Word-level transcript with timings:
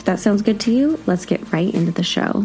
If 0.00 0.06
that 0.06 0.18
sounds 0.18 0.40
good 0.40 0.58
to 0.60 0.72
you, 0.72 0.98
let's 1.04 1.26
get 1.26 1.52
right 1.52 1.74
into 1.74 1.92
the 1.92 2.02
show. 2.02 2.42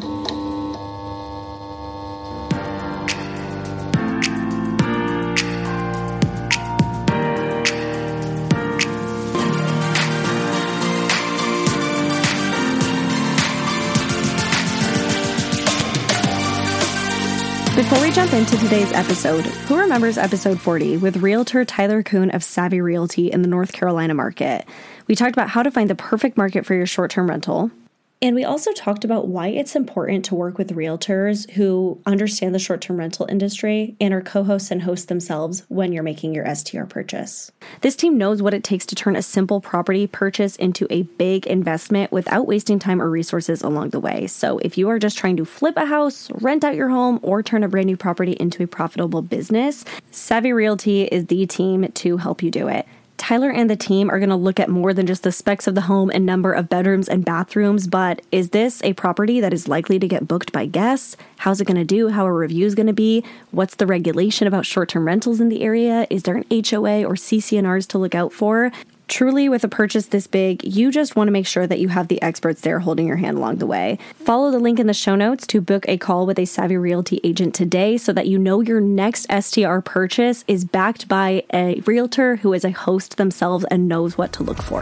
Before 17.73 18.01
we 18.01 18.11
jump 18.11 18.33
into 18.33 18.57
today's 18.57 18.91
episode, 18.91 19.45
who 19.45 19.77
remembers 19.77 20.17
episode 20.17 20.59
40 20.59 20.97
with 20.97 21.17
realtor 21.17 21.63
Tyler 21.63 22.03
Coon 22.03 22.31
of 22.31 22.43
Savvy 22.43 22.81
Realty 22.81 23.31
in 23.31 23.43
the 23.43 23.47
North 23.47 23.71
Carolina 23.71 24.13
market? 24.13 24.65
We 25.07 25.15
talked 25.15 25.33
about 25.33 25.49
how 25.49 25.63
to 25.63 25.71
find 25.71 25.89
the 25.89 25.95
perfect 25.95 26.37
market 26.37 26.65
for 26.65 26.73
your 26.73 26.85
short 26.85 27.11
term 27.11 27.29
rental. 27.29 27.71
And 28.21 28.33
we 28.33 28.45
also 28.45 28.71
talked 28.71 29.03
about 29.03 29.27
why 29.27 29.49
it's 29.49 29.75
important 29.75 30.25
to 30.25 30.35
work 30.35 30.57
with 30.57 30.73
realtors 30.73 31.49
who 31.51 32.01
understand 32.05 32.55
the 32.55 32.59
short 32.59 32.81
term 32.81 32.97
rental 32.97 33.27
industry 33.29 33.95
and 33.99 34.13
are 34.13 34.21
co 34.21 34.43
hosts 34.43 34.71
and 34.71 34.81
hosts 34.81 35.07
themselves 35.07 35.63
when 35.67 35.91
you're 35.91 36.01
making 36.01 36.33
your 36.33 36.55
STR 36.55 36.85
purchase. 36.85 37.51
This 37.81 37.95
team 37.95 38.17
knows 38.17 38.41
what 38.41 38.53
it 38.53 38.63
takes 38.63 38.85
to 38.87 38.95
turn 38.95 39.15
a 39.15 39.21
simple 39.21 39.59
property 39.59 40.07
purchase 40.07 40.55
into 40.55 40.87
a 40.89 41.03
big 41.03 41.45
investment 41.45 42.11
without 42.11 42.47
wasting 42.47 42.79
time 42.79 43.01
or 43.01 43.09
resources 43.09 43.61
along 43.61 43.89
the 43.89 43.99
way. 43.99 44.27
So 44.27 44.59
if 44.59 44.77
you 44.77 44.89
are 44.89 44.97
just 44.97 45.17
trying 45.17 45.37
to 45.37 45.45
flip 45.45 45.75
a 45.75 45.85
house, 45.85 46.31
rent 46.35 46.63
out 46.63 46.75
your 46.75 46.89
home, 46.89 47.19
or 47.21 47.43
turn 47.43 47.63
a 47.63 47.67
brand 47.67 47.87
new 47.87 47.97
property 47.97 48.31
into 48.39 48.63
a 48.63 48.67
profitable 48.67 49.21
business, 49.21 49.83
Savvy 50.09 50.53
Realty 50.53 51.03
is 51.03 51.25
the 51.25 51.45
team 51.45 51.91
to 51.91 52.17
help 52.17 52.41
you 52.41 52.49
do 52.49 52.69
it. 52.69 52.87
Tyler 53.17 53.49
and 53.49 53.69
the 53.69 53.75
team 53.75 54.09
are 54.09 54.19
going 54.19 54.29
to 54.29 54.35
look 54.35 54.59
at 54.59 54.69
more 54.69 54.93
than 54.93 55.07
just 55.07 55.23
the 55.23 55.31
specs 55.31 55.67
of 55.67 55.75
the 55.75 55.81
home 55.81 56.11
and 56.13 56.25
number 56.25 56.51
of 56.51 56.69
bedrooms 56.69 57.07
and 57.07 57.23
bathrooms, 57.23 57.87
but 57.87 58.21
is 58.31 58.49
this 58.49 58.83
a 58.83 58.93
property 58.93 59.39
that 59.39 59.53
is 59.53 59.67
likely 59.67 59.97
to 59.99 60.07
get 60.07 60.27
booked 60.27 60.51
by 60.51 60.65
guests? 60.65 61.15
How's 61.37 61.61
it 61.61 61.65
going 61.65 61.77
to 61.77 61.85
do? 61.85 62.09
How 62.09 62.27
are 62.27 62.33
reviews 62.33 62.75
going 62.75 62.87
to 62.87 62.93
be? 62.93 63.23
What's 63.51 63.75
the 63.75 63.87
regulation 63.87 64.47
about 64.47 64.65
short 64.65 64.89
term 64.89 65.07
rentals 65.07 65.39
in 65.39 65.49
the 65.49 65.63
area? 65.63 66.07
Is 66.09 66.23
there 66.23 66.35
an 66.35 66.45
HOA 66.51 67.03
or 67.03 67.15
CC&Rs 67.15 67.87
to 67.87 67.97
look 67.97 68.15
out 68.15 68.33
for? 68.33 68.71
Truly, 69.07 69.49
with 69.49 69.63
a 69.63 69.67
purchase 69.67 70.07
this 70.07 70.25
big, 70.25 70.63
you 70.63 70.91
just 70.91 71.15
want 71.15 71.27
to 71.27 71.31
make 71.31 71.45
sure 71.45 71.67
that 71.67 71.79
you 71.79 71.89
have 71.89 72.07
the 72.07 72.19
experts 72.23 72.61
there 72.61 72.79
holding 72.79 73.05
your 73.05 73.17
hand 73.17 73.37
along 73.37 73.57
the 73.57 73.67
way. 73.67 73.99
Follow 74.15 74.49
the 74.49 74.59
link 74.59 74.79
in 74.79 74.87
the 74.87 74.95
show 74.95 75.15
notes 75.15 75.45
to 75.47 75.61
book 75.61 75.85
a 75.87 75.97
call 75.97 76.25
with 76.25 76.39
a 76.39 76.45
Savvy 76.45 76.75
Realty 76.75 77.21
agent 77.23 77.53
today 77.53 77.97
so 77.97 78.11
that 78.13 78.25
you 78.25 78.39
know 78.39 78.61
your 78.61 78.81
next 78.81 79.27
STR 79.31 79.79
purchase 79.79 80.43
is 80.47 80.65
backed 80.65 81.07
by 81.07 81.43
a 81.53 81.81
realtor 81.85 82.37
who 82.37 82.51
is 82.53 82.65
a 82.65 82.71
host 82.71 83.17
themselves 83.17 83.63
and 83.69 83.87
knows 83.87 84.17
what 84.17 84.33
to 84.33 84.43
look 84.43 84.61
for. 84.61 84.81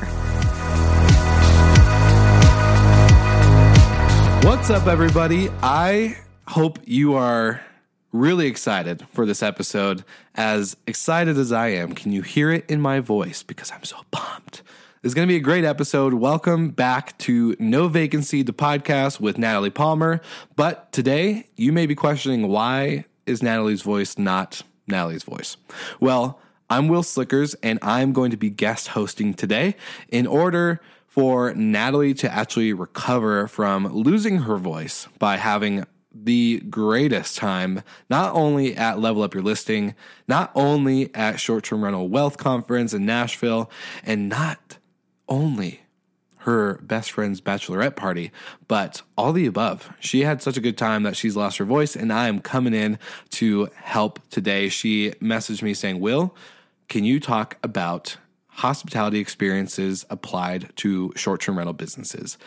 What's 4.47 4.69
up, 4.69 4.87
everybody? 4.87 5.49
I 5.61 6.17
hope 6.47 6.79
you 6.85 7.15
are 7.15 7.61
really 8.13 8.45
excited 8.45 9.05
for 9.11 9.25
this 9.25 9.43
episode. 9.43 10.05
As 10.35 10.77
excited 10.87 11.37
as 11.37 11.51
I 11.51 11.69
am, 11.69 11.93
can 11.93 12.11
you 12.11 12.21
hear 12.21 12.51
it 12.51 12.69
in 12.69 12.79
my 12.79 12.99
voice? 12.99 13.43
Because 13.43 13.71
I'm 13.71 13.83
so 13.83 13.97
pumped. 14.11 14.61
It's 15.01 15.13
going 15.13 15.27
to 15.27 15.31
be 15.31 15.35
a 15.35 15.41
great 15.41 15.65
episode. 15.65 16.13
Welcome 16.13 16.69
back 16.69 17.17
to 17.19 17.57
No 17.59 17.89
Vacancy, 17.89 18.43
the 18.43 18.53
podcast 18.53 19.19
with 19.19 19.37
Natalie 19.37 19.71
Palmer. 19.71 20.21
But 20.55 20.91
today, 20.93 21.49
you 21.57 21.73
may 21.73 21.87
be 21.87 21.95
questioning 21.95 22.47
why 22.47 23.05
is 23.25 23.43
Natalie's 23.43 23.81
voice 23.81 24.17
not 24.17 24.61
Natalie's 24.87 25.23
voice? 25.23 25.57
Well, 25.99 26.39
I'm 26.69 26.87
Wil 26.87 27.03
Slickers, 27.03 27.55
and 27.55 27.79
I'm 27.81 28.13
going 28.13 28.31
to 28.31 28.37
be 28.37 28.49
guest 28.49 28.89
hosting 28.89 29.33
today 29.33 29.75
in 30.07 30.25
order 30.25 30.79
for 31.07 31.53
Natalie 31.53 32.13
to 32.15 32.31
actually 32.31 32.73
recover 32.73 33.47
from 33.47 33.87
losing 33.87 34.39
her 34.39 34.57
voice 34.57 35.07
by 35.19 35.37
having 35.37 35.85
the 36.13 36.59
greatest 36.69 37.37
time, 37.37 37.81
not 38.09 38.33
only 38.33 38.75
at 38.75 38.99
Level 38.99 39.23
Up 39.23 39.33
Your 39.33 39.43
Listing, 39.43 39.95
not 40.27 40.51
only 40.55 41.13
at 41.15 41.39
Short 41.39 41.63
Term 41.63 41.83
Rental 41.83 42.07
Wealth 42.07 42.37
Conference 42.37 42.93
in 42.93 43.05
Nashville, 43.05 43.69
and 44.03 44.29
not 44.29 44.77
only 45.27 45.81
her 46.43 46.75
best 46.83 47.11
friend's 47.11 47.39
bachelorette 47.39 47.95
party, 47.95 48.31
but 48.67 49.01
all 49.17 49.31
the 49.31 49.45
above. 49.45 49.89
She 49.99 50.21
had 50.21 50.41
such 50.41 50.57
a 50.57 50.61
good 50.61 50.77
time 50.77 51.03
that 51.03 51.15
she's 51.15 51.37
lost 51.37 51.57
her 51.57 51.65
voice, 51.65 51.95
and 51.95 52.11
I 52.11 52.27
am 52.27 52.41
coming 52.41 52.73
in 52.73 52.99
to 53.31 53.69
help 53.75 54.19
today. 54.29 54.67
She 54.69 55.11
messaged 55.21 55.61
me 55.61 55.73
saying, 55.73 55.99
Wil, 55.99 56.35
can 56.89 57.05
you 57.05 57.19
talk 57.19 57.57
about 57.63 58.17
hospitality 58.47 59.19
experiences 59.19 60.05
applied 60.09 60.69
to 60.77 61.13
short 61.15 61.41
term 61.41 61.57
rental 61.57 61.73
businesses? 61.73 62.37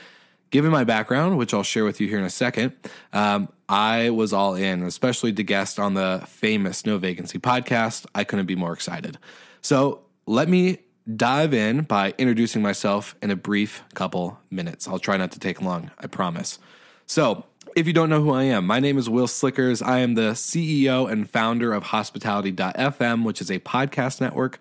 Given 0.50 0.70
my 0.70 0.84
background, 0.84 1.38
which 1.38 1.52
I'll 1.52 1.62
share 1.62 1.84
with 1.84 2.00
you 2.00 2.08
here 2.08 2.18
in 2.18 2.24
a 2.24 2.30
second, 2.30 2.72
um, 3.12 3.48
I 3.68 4.10
was 4.10 4.32
all 4.32 4.54
in, 4.54 4.82
especially 4.82 5.32
to 5.32 5.42
guest 5.42 5.78
on 5.78 5.94
the 5.94 6.22
famous 6.26 6.86
No 6.86 6.98
Vacancy 6.98 7.38
podcast. 7.38 8.06
I 8.14 8.24
couldn't 8.24 8.46
be 8.46 8.54
more 8.54 8.72
excited. 8.72 9.18
So 9.60 10.02
let 10.26 10.48
me 10.48 10.78
dive 11.14 11.54
in 11.54 11.82
by 11.82 12.14
introducing 12.18 12.62
myself 12.62 13.14
in 13.22 13.30
a 13.30 13.36
brief 13.36 13.84
couple 13.94 14.38
minutes. 14.50 14.88
I'll 14.88 14.98
try 14.98 15.16
not 15.16 15.32
to 15.32 15.38
take 15.38 15.62
long, 15.62 15.90
I 15.98 16.06
promise. 16.06 16.58
So, 17.06 17.44
if 17.76 17.86
you 17.86 17.92
don't 17.92 18.08
know 18.08 18.22
who 18.22 18.32
I 18.32 18.44
am, 18.44 18.66
my 18.66 18.80
name 18.80 18.96
is 18.96 19.10
Wil 19.10 19.26
Slickers. 19.26 19.82
I 19.82 19.98
am 19.98 20.14
the 20.14 20.32
CEO 20.32 21.10
and 21.10 21.28
founder 21.28 21.74
of 21.74 21.82
Hospitality.fm, 21.84 23.22
which 23.22 23.42
is 23.42 23.50
a 23.50 23.58
podcast 23.58 24.18
network 24.18 24.58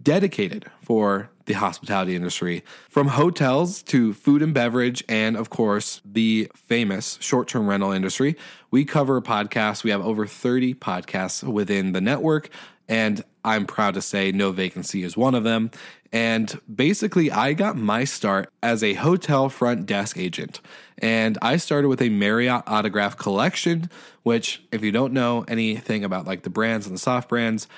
dedicated 0.00 0.66
for 0.82 1.30
the 1.48 1.54
hospitality 1.54 2.14
industry. 2.14 2.62
From 2.88 3.08
hotels 3.08 3.82
to 3.84 4.14
food 4.14 4.42
and 4.42 4.54
beverage, 4.54 5.02
and 5.08 5.36
of 5.36 5.50
course, 5.50 6.00
the 6.04 6.50
famous 6.54 7.18
short 7.20 7.48
term 7.48 7.66
rental 7.66 7.90
industry, 7.90 8.36
we 8.70 8.84
cover 8.84 9.20
podcasts. 9.20 9.82
We 9.82 9.90
have 9.90 10.04
over 10.04 10.26
30 10.26 10.74
podcasts 10.74 11.42
within 11.42 11.92
the 11.92 12.00
network. 12.00 12.50
And 12.88 13.22
I'm 13.44 13.66
proud 13.66 13.94
to 13.94 14.02
say 14.02 14.32
No 14.32 14.52
Vacancy 14.52 15.02
is 15.02 15.16
one 15.16 15.34
of 15.34 15.44
them. 15.44 15.70
And 16.12 16.58
basically, 16.74 17.30
I 17.30 17.52
got 17.52 17.76
my 17.76 18.04
start 18.04 18.50
as 18.62 18.82
a 18.82 18.94
hotel 18.94 19.48
front 19.48 19.84
desk 19.84 20.16
agent. 20.16 20.60
And 20.98 21.36
I 21.42 21.58
started 21.58 21.88
with 21.88 22.00
a 22.00 22.08
Marriott 22.08 22.62
autograph 22.66 23.16
collection, 23.16 23.90
which, 24.22 24.62
if 24.72 24.82
you 24.82 24.90
don't 24.90 25.12
know 25.12 25.44
anything 25.48 26.04
about 26.04 26.26
like 26.26 26.42
the 26.42 26.50
brands 26.50 26.86
and 26.86 26.94
the 26.94 27.00
soft 27.00 27.28
brands, 27.28 27.68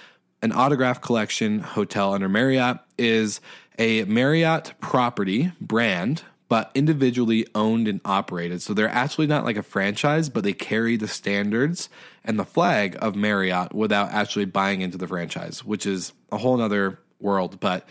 an 0.42 0.52
autograph 0.52 1.00
collection 1.00 1.60
hotel 1.60 2.14
under 2.14 2.28
Marriott 2.28 2.78
is 2.98 3.40
a 3.78 4.04
Marriott 4.04 4.74
property 4.80 5.52
brand, 5.60 6.22
but 6.48 6.70
individually 6.74 7.46
owned 7.54 7.88
and 7.88 8.00
operated. 8.04 8.60
So 8.62 8.74
they're 8.74 8.88
actually 8.88 9.26
not 9.26 9.44
like 9.44 9.56
a 9.56 9.62
franchise, 9.62 10.28
but 10.28 10.44
they 10.44 10.52
carry 10.52 10.96
the 10.96 11.08
standards 11.08 11.88
and 12.24 12.38
the 12.38 12.44
flag 12.44 12.96
of 13.00 13.14
Marriott 13.16 13.74
without 13.74 14.10
actually 14.10 14.46
buying 14.46 14.80
into 14.80 14.98
the 14.98 15.06
franchise, 15.06 15.64
which 15.64 15.86
is 15.86 16.12
a 16.32 16.38
whole 16.38 16.56
nother 16.56 16.98
world. 17.20 17.60
But 17.60 17.86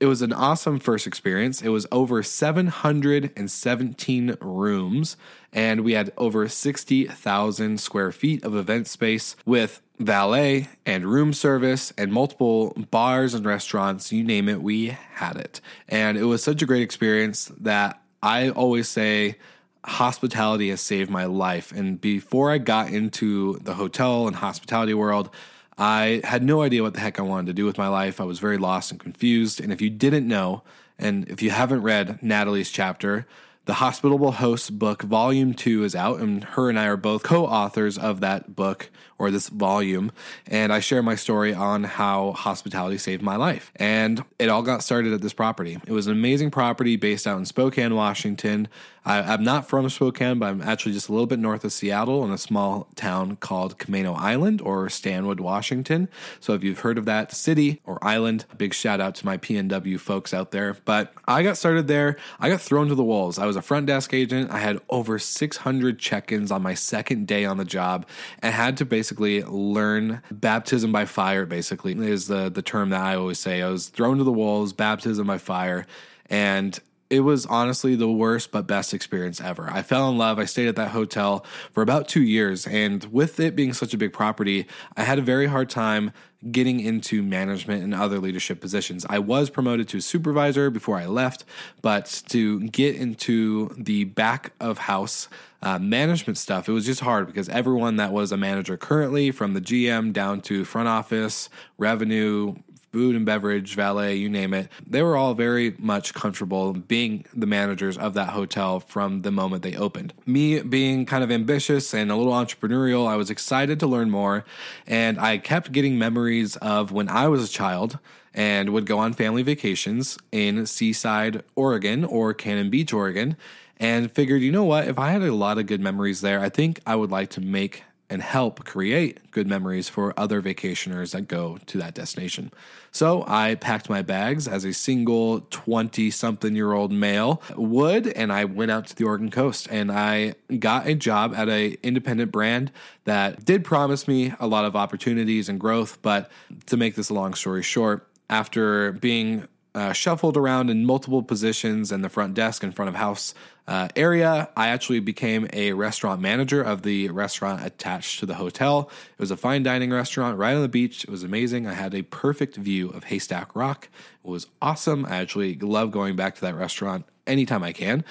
it 0.00 0.06
was 0.06 0.22
an 0.22 0.32
awesome 0.32 0.80
first 0.80 1.06
experience. 1.06 1.60
It 1.60 1.68
was 1.68 1.86
over 1.92 2.22
717 2.22 4.36
rooms, 4.40 5.16
and 5.52 5.82
we 5.82 5.92
had 5.92 6.10
over 6.16 6.48
60,000 6.48 7.78
square 7.78 8.10
feet 8.10 8.42
of 8.42 8.56
event 8.56 8.88
space 8.88 9.36
with 9.44 9.82
valet 9.98 10.70
and 10.86 11.04
room 11.04 11.34
service 11.34 11.92
and 11.98 12.10
multiple 12.10 12.72
bars 12.90 13.34
and 13.34 13.44
restaurants. 13.44 14.10
You 14.10 14.24
name 14.24 14.48
it, 14.48 14.62
we 14.62 14.96
had 15.16 15.36
it. 15.36 15.60
And 15.86 16.16
it 16.16 16.24
was 16.24 16.42
such 16.42 16.62
a 16.62 16.66
great 16.66 16.82
experience 16.82 17.52
that 17.60 18.00
I 18.22 18.48
always 18.48 18.88
say, 18.88 19.36
hospitality 19.84 20.70
has 20.70 20.80
saved 20.80 21.10
my 21.10 21.26
life. 21.26 21.72
And 21.72 22.00
before 22.00 22.50
I 22.50 22.56
got 22.56 22.90
into 22.90 23.58
the 23.62 23.74
hotel 23.74 24.26
and 24.26 24.36
hospitality 24.36 24.94
world, 24.94 25.28
I 25.78 26.20
had 26.24 26.42
no 26.42 26.62
idea 26.62 26.82
what 26.82 26.94
the 26.94 27.00
heck 27.00 27.18
I 27.18 27.22
wanted 27.22 27.46
to 27.46 27.52
do 27.52 27.64
with 27.64 27.78
my 27.78 27.88
life. 27.88 28.20
I 28.20 28.24
was 28.24 28.38
very 28.38 28.58
lost 28.58 28.90
and 28.90 29.00
confused. 29.00 29.60
And 29.60 29.72
if 29.72 29.80
you 29.80 29.90
didn't 29.90 30.28
know, 30.28 30.62
and 30.98 31.28
if 31.28 31.42
you 31.42 31.50
haven't 31.50 31.82
read 31.82 32.22
Natalie's 32.22 32.70
chapter, 32.70 33.26
the 33.64 33.74
Hospitable 33.74 34.32
Hosts 34.32 34.70
book, 34.70 35.02
volume 35.02 35.54
two, 35.54 35.84
is 35.84 35.94
out, 35.94 36.20
and 36.20 36.44
her 36.44 36.68
and 36.68 36.78
I 36.78 36.86
are 36.86 36.96
both 36.96 37.22
co 37.22 37.46
authors 37.46 37.96
of 37.96 38.20
that 38.20 38.56
book 38.56 38.90
or 39.20 39.30
this 39.30 39.50
volume. 39.50 40.10
And 40.46 40.72
I 40.72 40.80
share 40.80 41.02
my 41.02 41.14
story 41.14 41.52
on 41.52 41.84
how 41.84 42.32
hospitality 42.32 42.96
saved 42.96 43.22
my 43.22 43.36
life. 43.36 43.70
And 43.76 44.24
it 44.38 44.48
all 44.48 44.62
got 44.62 44.82
started 44.82 45.12
at 45.12 45.20
this 45.20 45.34
property. 45.34 45.78
It 45.86 45.92
was 45.92 46.06
an 46.06 46.12
amazing 46.12 46.50
property 46.50 46.96
based 46.96 47.26
out 47.26 47.38
in 47.38 47.44
Spokane, 47.44 47.94
Washington. 47.94 48.66
I, 49.04 49.34
am 49.34 49.42
not 49.42 49.68
from 49.68 49.88
Spokane, 49.88 50.38
but 50.38 50.46
I'm 50.46 50.62
actually 50.62 50.92
just 50.92 51.08
a 51.08 51.12
little 51.12 51.26
bit 51.26 51.38
north 51.38 51.64
of 51.64 51.72
Seattle 51.72 52.22
in 52.24 52.30
a 52.30 52.38
small 52.38 52.88
town 52.96 53.36
called 53.36 53.78
Camano 53.78 54.14
Island 54.16 54.60
or 54.60 54.88
Stanwood, 54.90 55.40
Washington. 55.40 56.08
So 56.38 56.52
if 56.52 56.62
you've 56.62 56.80
heard 56.80 56.98
of 56.98 57.06
that 57.06 57.32
city 57.32 57.80
or 57.86 58.02
island, 58.04 58.44
big 58.58 58.74
shout 58.74 59.00
out 59.00 59.14
to 59.16 59.26
my 59.26 59.38
PNW 59.38 59.98
folks 59.98 60.34
out 60.34 60.50
there. 60.50 60.76
But 60.84 61.14
I 61.26 61.42
got 61.42 61.56
started 61.56 61.88
there. 61.88 62.16
I 62.38 62.50
got 62.50 62.60
thrown 62.60 62.88
to 62.88 62.94
the 62.94 63.04
wolves. 63.04 63.38
I 63.38 63.46
was 63.46 63.56
a 63.56 63.62
front 63.62 63.86
desk 63.86 64.12
agent. 64.12 64.50
I 64.50 64.58
had 64.58 64.80
over 64.90 65.18
600 65.18 65.98
check 65.98 66.30
ins 66.30 66.50
on 66.50 66.62
my 66.62 66.74
second 66.74 67.26
day 67.26 67.44
on 67.46 67.56
the 67.56 67.64
job 67.64 68.06
and 68.42 68.54
had 68.54 68.76
to 68.78 68.84
basically 68.84 69.09
learn 69.18 70.22
baptism 70.30 70.92
by 70.92 71.04
fire, 71.04 71.46
basically, 71.46 71.92
is 71.98 72.28
the, 72.28 72.48
the 72.48 72.62
term 72.62 72.90
that 72.90 73.00
I 73.00 73.16
always 73.16 73.38
say. 73.38 73.62
I 73.62 73.68
was 73.68 73.88
thrown 73.88 74.18
to 74.18 74.24
the 74.24 74.32
wolves, 74.32 74.72
baptism 74.72 75.26
by 75.26 75.38
fire. 75.38 75.86
And 76.28 76.78
it 77.10 77.20
was 77.20 77.44
honestly 77.46 77.96
the 77.96 78.10
worst 78.10 78.52
but 78.52 78.68
best 78.68 78.94
experience 78.94 79.40
ever. 79.40 79.68
I 79.68 79.82
fell 79.82 80.08
in 80.08 80.16
love. 80.16 80.38
I 80.38 80.44
stayed 80.44 80.68
at 80.68 80.76
that 80.76 80.92
hotel 80.92 81.44
for 81.72 81.82
about 81.82 82.06
two 82.06 82.22
years. 82.22 82.66
And 82.68 83.04
with 83.06 83.40
it 83.40 83.56
being 83.56 83.72
such 83.72 83.92
a 83.92 83.98
big 83.98 84.12
property, 84.12 84.66
I 84.96 85.02
had 85.02 85.18
a 85.18 85.22
very 85.22 85.48
hard 85.48 85.68
time 85.68 86.12
getting 86.50 86.80
into 86.80 87.22
management 87.22 87.82
and 87.82 87.94
other 87.94 88.18
leadership 88.18 88.60
positions. 88.60 89.04
I 89.10 89.18
was 89.18 89.50
promoted 89.50 89.88
to 89.88 90.00
supervisor 90.00 90.70
before 90.70 90.96
I 90.96 91.06
left, 91.06 91.44
but 91.82 92.22
to 92.28 92.60
get 92.68 92.94
into 92.94 93.74
the 93.76 94.04
back 94.04 94.52
of 94.60 94.78
house 94.78 95.28
uh, 95.62 95.78
management 95.78 96.38
stuff, 96.38 96.68
it 96.68 96.72
was 96.72 96.86
just 96.86 97.00
hard 97.00 97.26
because 97.26 97.48
everyone 97.48 97.96
that 97.96 98.12
was 98.12 98.32
a 98.32 98.36
manager 98.36 98.76
currently, 98.76 99.30
from 99.30 99.54
the 99.54 99.60
GM 99.60 100.12
down 100.12 100.40
to 100.42 100.64
front 100.64 100.88
office, 100.88 101.48
revenue, 101.78 102.54
food 102.92 103.14
and 103.14 103.24
beverage, 103.24 103.74
valet, 103.74 104.16
you 104.16 104.28
name 104.28 104.52
it. 104.52 104.68
They 104.86 105.02
were 105.02 105.16
all 105.16 105.34
very 105.34 105.74
much 105.78 106.12
comfortable 106.12 106.72
being 106.72 107.24
the 107.32 107.46
managers 107.46 107.96
of 107.96 108.14
that 108.14 108.30
hotel 108.30 108.80
from 108.80 109.22
the 109.22 109.30
moment 109.30 109.62
they 109.62 109.76
opened. 109.76 110.12
Me 110.26 110.60
being 110.60 111.06
kind 111.06 111.22
of 111.22 111.30
ambitious 111.30 111.94
and 111.94 112.10
a 112.10 112.16
little 112.16 112.32
entrepreneurial, 112.32 113.06
I 113.06 113.16
was 113.16 113.30
excited 113.30 113.78
to 113.80 113.86
learn 113.86 114.10
more. 114.10 114.44
And 114.86 115.20
I 115.20 115.38
kept 115.38 115.72
getting 115.72 115.98
memories 115.98 116.56
of 116.56 116.90
when 116.90 117.08
I 117.08 117.28
was 117.28 117.44
a 117.44 117.52
child 117.52 117.98
and 118.34 118.70
would 118.70 118.86
go 118.86 118.98
on 118.98 119.12
family 119.12 119.42
vacations 119.42 120.18
in 120.32 120.66
Seaside, 120.66 121.42
Oregon 121.54 122.04
or 122.04 122.34
Cannon 122.34 122.70
Beach, 122.70 122.92
Oregon. 122.92 123.36
And 123.80 124.12
figured, 124.12 124.42
you 124.42 124.52
know 124.52 124.64
what? 124.64 124.86
If 124.86 124.98
I 124.98 125.10
had 125.10 125.22
a 125.22 125.34
lot 125.34 125.58
of 125.58 125.66
good 125.66 125.80
memories 125.80 126.20
there, 126.20 126.40
I 126.40 126.50
think 126.50 126.80
I 126.86 126.94
would 126.94 127.10
like 127.10 127.30
to 127.30 127.40
make 127.40 127.84
and 128.10 128.20
help 128.20 128.64
create 128.64 129.30
good 129.30 129.46
memories 129.46 129.88
for 129.88 130.12
other 130.18 130.42
vacationers 130.42 131.12
that 131.12 131.28
go 131.28 131.58
to 131.66 131.78
that 131.78 131.94
destination. 131.94 132.52
So 132.90 133.24
I 133.28 133.54
packed 133.54 133.88
my 133.88 134.02
bags 134.02 134.48
as 134.48 134.64
a 134.64 134.74
single 134.74 135.42
20 135.50 136.10
something 136.10 136.56
year 136.56 136.72
old 136.72 136.90
male 136.90 137.40
would, 137.56 138.08
and 138.08 138.32
I 138.32 138.44
went 138.46 138.72
out 138.72 138.88
to 138.88 138.96
the 138.96 139.04
Oregon 139.04 139.30
coast 139.30 139.68
and 139.70 139.92
I 139.92 140.34
got 140.58 140.88
a 140.88 140.96
job 140.96 141.34
at 141.36 141.48
a 141.48 141.76
independent 141.84 142.32
brand 142.32 142.72
that 143.04 143.44
did 143.44 143.64
promise 143.64 144.08
me 144.08 144.34
a 144.40 144.48
lot 144.48 144.64
of 144.64 144.74
opportunities 144.74 145.48
and 145.48 145.60
growth. 145.60 146.02
But 146.02 146.30
to 146.66 146.76
make 146.76 146.96
this 146.96 147.10
a 147.10 147.14
long 147.14 147.34
story 147.34 147.62
short, 147.62 148.08
after 148.28 148.92
being 148.92 149.46
uh, 149.74 149.92
shuffled 149.92 150.36
around 150.36 150.70
in 150.70 150.84
multiple 150.84 151.22
positions 151.22 151.92
in 151.92 152.02
the 152.02 152.08
front 152.08 152.34
desk 152.34 152.62
and 152.62 152.74
front 152.74 152.88
of 152.88 152.96
house 152.96 153.34
uh, 153.68 153.88
area. 153.94 154.48
I 154.56 154.68
actually 154.68 155.00
became 155.00 155.48
a 155.52 155.72
restaurant 155.72 156.20
manager 156.20 156.60
of 156.60 156.82
the 156.82 157.08
restaurant 157.10 157.64
attached 157.64 158.18
to 158.20 158.26
the 158.26 158.34
hotel. 158.34 158.90
It 159.12 159.20
was 159.20 159.30
a 159.30 159.36
fine 159.36 159.62
dining 159.62 159.90
restaurant 159.90 160.38
right 160.38 160.54
on 160.54 160.62
the 160.62 160.68
beach. 160.68 161.04
It 161.04 161.10
was 161.10 161.22
amazing. 161.22 161.66
I 161.66 161.74
had 161.74 161.94
a 161.94 162.02
perfect 162.02 162.56
view 162.56 162.88
of 162.90 163.04
Haystack 163.04 163.54
Rock. 163.54 163.88
It 164.24 164.28
was 164.28 164.48
awesome. 164.60 165.06
I 165.06 165.16
actually 165.16 165.54
love 165.56 165.92
going 165.92 166.16
back 166.16 166.34
to 166.36 166.40
that 166.40 166.56
restaurant 166.56 167.04
anytime 167.26 167.62
I 167.62 167.72
can. 167.72 168.04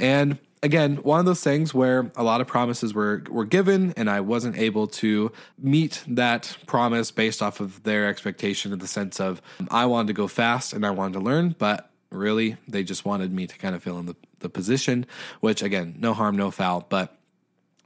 And 0.00 0.38
again, 0.64 0.96
one 0.96 1.20
of 1.20 1.26
those 1.26 1.42
things 1.42 1.74
where 1.74 2.10
a 2.16 2.24
lot 2.24 2.40
of 2.40 2.46
promises 2.46 2.94
were 2.94 3.22
were 3.28 3.44
given, 3.44 3.92
and 3.96 4.08
I 4.08 4.20
wasn't 4.20 4.56
able 4.56 4.86
to 4.88 5.30
meet 5.58 6.02
that 6.08 6.56
promise 6.66 7.10
based 7.10 7.42
off 7.42 7.60
of 7.60 7.82
their 7.82 8.08
expectation 8.08 8.72
in 8.72 8.78
the 8.78 8.86
sense 8.86 9.20
of 9.20 9.42
um, 9.60 9.68
I 9.70 9.86
wanted 9.86 10.08
to 10.08 10.14
go 10.14 10.26
fast 10.26 10.72
and 10.72 10.84
I 10.84 10.90
wanted 10.90 11.12
to 11.14 11.20
learn, 11.20 11.54
but 11.58 11.90
really 12.10 12.56
they 12.66 12.82
just 12.82 13.04
wanted 13.04 13.32
me 13.32 13.46
to 13.46 13.56
kind 13.58 13.74
of 13.74 13.82
fill 13.82 13.98
in 13.98 14.06
the 14.06 14.16
the 14.40 14.48
position, 14.48 15.06
which 15.40 15.62
again, 15.62 15.96
no 15.98 16.14
harm, 16.14 16.36
no 16.36 16.50
foul. 16.50 16.86
But 16.88 17.16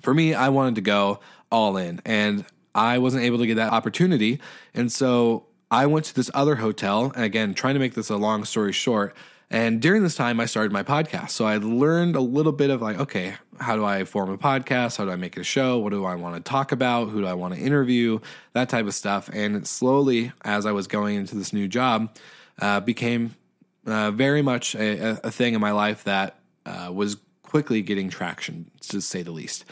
for 0.01 0.15
me, 0.15 0.35
I 0.35 0.49
wanted 0.49 0.77
to 0.77 0.81
go 0.81 1.21
all 1.51 1.77
in 1.77 2.01
and 2.05 2.45
I 2.75 2.99
wasn't 2.99 3.25
able 3.25 3.39
to 3.39 3.47
get 3.47 3.57
that 3.57 3.73
opportunity. 3.73 4.41
And 4.75 4.93
so 4.93 5.47
I 5.71 5.87
went 5.87 6.05
to 6.07 6.15
this 6.15 6.31
other 6.35 6.57
hotel. 6.57 7.13
And 7.15 7.25
again, 7.25 7.55
trying 7.55 7.75
to 7.75 7.81
make 7.81 7.95
this 7.95 8.11
a 8.11 8.17
long 8.17 8.45
story 8.45 8.73
short. 8.73 9.17
And 9.51 9.81
during 9.81 10.03
this 10.03 10.15
time, 10.15 10.41
I 10.41 10.47
started 10.47 10.73
my 10.73 10.83
podcast. 10.83 11.31
So 11.31 11.47
I 11.47 11.57
learned 11.57 12.17
a 12.17 12.21
little 12.21 12.53
bit 12.53 12.69
of 12.69 12.83
like, 12.83 12.99
okay, 12.99 13.37
how 13.59 13.77
do 13.77 13.85
I 13.85 14.05
form 14.05 14.31
a 14.31 14.37
podcast? 14.37 14.99
How 14.99 15.07
do 15.07 15.11
I 15.11 15.17
make 15.17 15.39
a 15.39 15.43
show? 15.43 15.79
What 15.79 15.91
do 15.91 16.05
I 16.05 16.17
want 16.17 16.37
to 16.37 16.49
talk 16.49 16.71
about? 16.71 17.09
Who 17.09 17.23
do 17.23 17.27
I 17.27 17.33
want 17.33 17.55
to 17.55 17.61
interview? 17.61 18.21
That 18.53 18.69
type 18.69 18.87
of 18.87 18.95
stuff. 18.95 19.31
And 19.33 19.67
slowly, 19.67 20.33
as 20.45 20.67
I 20.67 20.73
was 20.73 20.87
going 20.87 21.17
into 21.17 21.35
this 21.35 21.55
new 21.55 21.67
job, 21.67 22.15
uh, 22.61 22.81
became 22.81 23.37
uh, 23.87 24.11
very 24.11 24.43
much 24.43 24.75
a, 24.75 25.27
a, 25.27 25.31
thing 25.31 25.55
in 25.55 25.61
my 25.61 25.71
life 25.71 26.05
that 26.05 26.39
uh, 26.67 26.91
was 26.93 27.17
quickly 27.43 27.81
getting 27.81 28.11
traction, 28.11 28.71
to 28.83 29.01
say 29.01 29.23
the 29.23 29.31
least. 29.31 29.65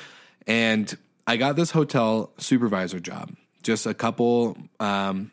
And 0.46 0.96
I 1.26 1.36
got 1.36 1.56
this 1.56 1.72
hotel 1.72 2.32
supervisor 2.38 3.00
job 3.00 3.36
just 3.62 3.84
a 3.84 3.92
couple 3.92 4.56
um, 4.80 5.32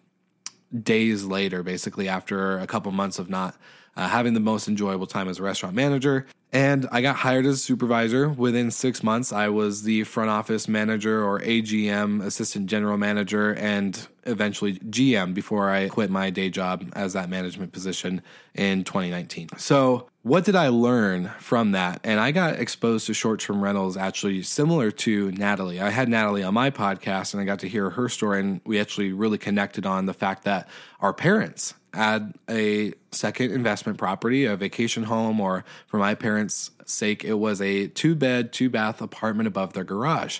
days 0.77 1.23
later, 1.23 1.63
basically, 1.63 2.09
after 2.09 2.57
a 2.57 2.67
couple 2.67 2.91
months 2.91 3.19
of 3.19 3.29
not 3.29 3.55
uh, 3.95 4.07
having 4.07 4.33
the 4.33 4.39
most 4.39 4.67
enjoyable 4.67 5.07
time 5.07 5.27
as 5.27 5.39
a 5.39 5.43
restaurant 5.43 5.75
manager. 5.75 6.25
And 6.51 6.87
I 6.91 7.01
got 7.01 7.15
hired 7.15 7.47
as 7.47 7.55
a 7.55 7.57
supervisor. 7.57 8.29
Within 8.29 8.69
six 8.69 9.01
months, 9.01 9.33
I 9.33 9.49
was 9.49 9.81
the 9.83 10.03
front 10.03 10.29
office 10.29 10.67
manager 10.67 11.23
or 11.23 11.39
AGM, 11.39 12.23
assistant 12.23 12.67
general 12.67 12.95
manager, 12.95 13.55
and 13.55 14.07
eventually 14.25 14.75
GM 14.75 15.33
before 15.33 15.71
I 15.71 15.89
quit 15.89 16.11
my 16.11 16.29
day 16.29 16.51
job 16.51 16.91
as 16.93 17.13
that 17.13 17.27
management 17.27 17.71
position 17.71 18.21
in 18.53 18.83
2019. 18.83 19.49
So, 19.57 20.07
what 20.21 20.45
did 20.45 20.55
I 20.55 20.67
learn 20.67 21.31
from 21.39 21.71
that? 21.71 21.99
And 22.03 22.19
I 22.19 22.31
got 22.31 22.59
exposed 22.59 23.07
to 23.07 23.15
short 23.15 23.39
term 23.39 23.61
rentals 23.61 23.97
actually 23.97 24.43
similar 24.43 24.91
to 24.91 25.31
Natalie. 25.31 25.81
I 25.81 25.89
had 25.89 26.07
Natalie 26.07 26.43
on 26.43 26.53
my 26.53 26.69
podcast 26.69 27.33
and 27.33 27.41
I 27.41 27.45
got 27.45 27.59
to 27.59 27.67
hear 27.67 27.89
her 27.89 28.07
story, 28.07 28.39
and 28.41 28.61
we 28.63 28.79
actually 28.79 29.11
really 29.11 29.39
connected 29.39 29.87
on 29.87 30.05
the 30.05 30.13
fact 30.13 30.43
that 30.43 30.69
our 30.99 31.13
parents 31.13 31.73
add 31.93 32.33
a 32.49 32.93
second 33.11 33.51
investment 33.51 33.97
property, 33.97 34.45
a 34.45 34.55
vacation 34.55 35.03
home, 35.03 35.39
or 35.39 35.63
for 35.87 35.97
my 35.97 36.15
parents' 36.15 36.71
sake, 36.85 37.23
it 37.23 37.35
was 37.35 37.61
a 37.61 37.87
two 37.87 38.15
bed, 38.15 38.51
two 38.51 38.69
bath 38.69 39.01
apartment 39.01 39.47
above 39.47 39.73
their 39.73 39.83
garage. 39.83 40.39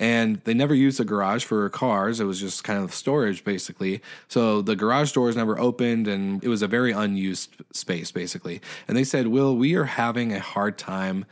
And 0.00 0.40
they 0.44 0.54
never 0.54 0.74
used 0.74 0.98
the 0.98 1.04
garage 1.04 1.44
for 1.44 1.68
cars. 1.68 2.18
It 2.18 2.24
was 2.24 2.40
just 2.40 2.64
kind 2.64 2.82
of 2.82 2.94
storage, 2.94 3.44
basically. 3.44 4.00
So 4.26 4.62
the 4.62 4.74
garage 4.74 5.12
doors 5.12 5.36
never 5.36 5.58
opened, 5.58 6.08
and 6.08 6.42
it 6.42 6.48
was 6.48 6.62
a 6.62 6.66
very 6.66 6.92
unused 6.92 7.56
space, 7.72 8.10
basically. 8.10 8.60
And 8.88 8.96
they 8.96 9.04
said, 9.04 9.28
Wil, 9.28 9.54
we 9.56 9.74
are 9.74 9.84
having 9.84 10.32
a 10.32 10.40
hard 10.40 10.78
time 10.78 11.26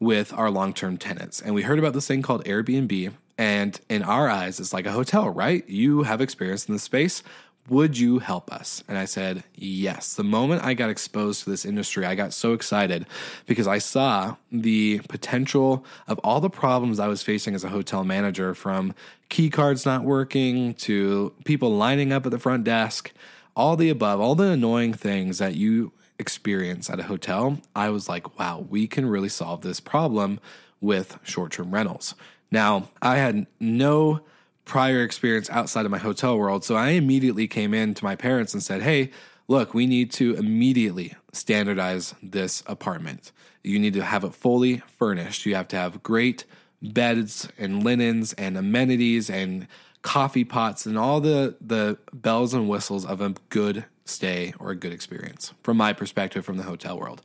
with 0.00 0.32
our 0.32 0.50
long 0.50 0.72
term 0.72 0.96
tenants. 0.96 1.40
And 1.40 1.54
we 1.54 1.62
heard 1.62 1.78
about 1.78 1.92
this 1.92 2.06
thing 2.06 2.22
called 2.22 2.44
Airbnb. 2.44 3.12
And 3.38 3.78
in 3.90 4.02
our 4.02 4.30
eyes, 4.30 4.60
it's 4.60 4.72
like 4.72 4.86
a 4.86 4.92
hotel, 4.92 5.28
right? 5.28 5.68
You 5.68 6.04
have 6.04 6.22
experience 6.22 6.66
in 6.66 6.74
the 6.74 6.80
space. 6.80 7.22
Would 7.68 7.98
you 7.98 8.20
help 8.20 8.52
us? 8.52 8.84
And 8.86 8.96
I 8.96 9.04
said, 9.04 9.42
Yes. 9.54 10.14
The 10.14 10.24
moment 10.24 10.64
I 10.64 10.74
got 10.74 10.90
exposed 10.90 11.44
to 11.44 11.50
this 11.50 11.64
industry, 11.64 12.04
I 12.04 12.14
got 12.14 12.32
so 12.32 12.52
excited 12.52 13.06
because 13.46 13.66
I 13.66 13.78
saw 13.78 14.36
the 14.52 15.00
potential 15.08 15.84
of 16.06 16.18
all 16.20 16.40
the 16.40 16.50
problems 16.50 17.00
I 17.00 17.08
was 17.08 17.22
facing 17.22 17.54
as 17.54 17.64
a 17.64 17.68
hotel 17.68 18.04
manager 18.04 18.54
from 18.54 18.94
key 19.28 19.50
cards 19.50 19.84
not 19.84 20.04
working 20.04 20.74
to 20.74 21.32
people 21.44 21.70
lining 21.70 22.12
up 22.12 22.24
at 22.24 22.32
the 22.32 22.38
front 22.38 22.64
desk, 22.64 23.12
all 23.56 23.76
the 23.76 23.90
above, 23.90 24.20
all 24.20 24.34
the 24.34 24.50
annoying 24.50 24.92
things 24.92 25.38
that 25.38 25.54
you 25.54 25.92
experience 26.18 26.88
at 26.88 27.00
a 27.00 27.04
hotel. 27.04 27.58
I 27.74 27.90
was 27.90 28.08
like, 28.08 28.38
wow, 28.38 28.64
we 28.68 28.86
can 28.86 29.06
really 29.06 29.28
solve 29.28 29.62
this 29.62 29.80
problem 29.80 30.40
with 30.80 31.18
short 31.22 31.52
term 31.52 31.72
rentals. 31.72 32.14
Now, 32.50 32.90
I 33.02 33.16
had 33.16 33.46
no 33.58 34.20
prior 34.66 35.02
experience 35.02 35.48
outside 35.48 35.86
of 35.86 35.90
my 35.90 35.98
hotel 35.98 36.36
world. 36.36 36.64
So 36.64 36.74
I 36.74 36.90
immediately 36.90 37.48
came 37.48 37.72
in 37.72 37.94
to 37.94 38.04
my 38.04 38.16
parents 38.16 38.52
and 38.52 38.62
said, 38.62 38.82
Hey, 38.82 39.10
look, 39.48 39.72
we 39.72 39.86
need 39.86 40.12
to 40.12 40.34
immediately 40.34 41.14
standardize 41.32 42.14
this 42.22 42.62
apartment. 42.66 43.32
You 43.64 43.78
need 43.78 43.94
to 43.94 44.04
have 44.04 44.24
it 44.24 44.34
fully 44.34 44.82
furnished. 44.98 45.46
You 45.46 45.54
have 45.54 45.68
to 45.68 45.76
have 45.76 46.02
great 46.02 46.44
beds 46.82 47.48
and 47.56 47.82
linens 47.82 48.32
and 48.34 48.58
amenities 48.58 49.30
and 49.30 49.66
coffee 50.02 50.44
pots 50.44 50.84
and 50.84 50.98
all 50.98 51.20
the, 51.20 51.56
the 51.60 51.98
bells 52.12 52.52
and 52.52 52.68
whistles 52.68 53.04
of 53.04 53.20
a 53.20 53.34
good 53.48 53.84
stay 54.04 54.52
or 54.60 54.70
a 54.70 54.76
good 54.76 54.92
experience 54.92 55.52
from 55.62 55.76
my 55.76 55.92
perspective 55.92 56.44
from 56.44 56.56
the 56.56 56.62
hotel 56.62 56.98
world. 56.98 57.22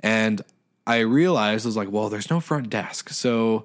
And 0.00 0.42
I 0.86 0.98
realized 1.00 1.66
I 1.66 1.68
was 1.68 1.76
like, 1.76 1.90
well, 1.90 2.08
there's 2.08 2.30
no 2.30 2.40
front 2.40 2.70
desk. 2.70 3.10
So 3.10 3.64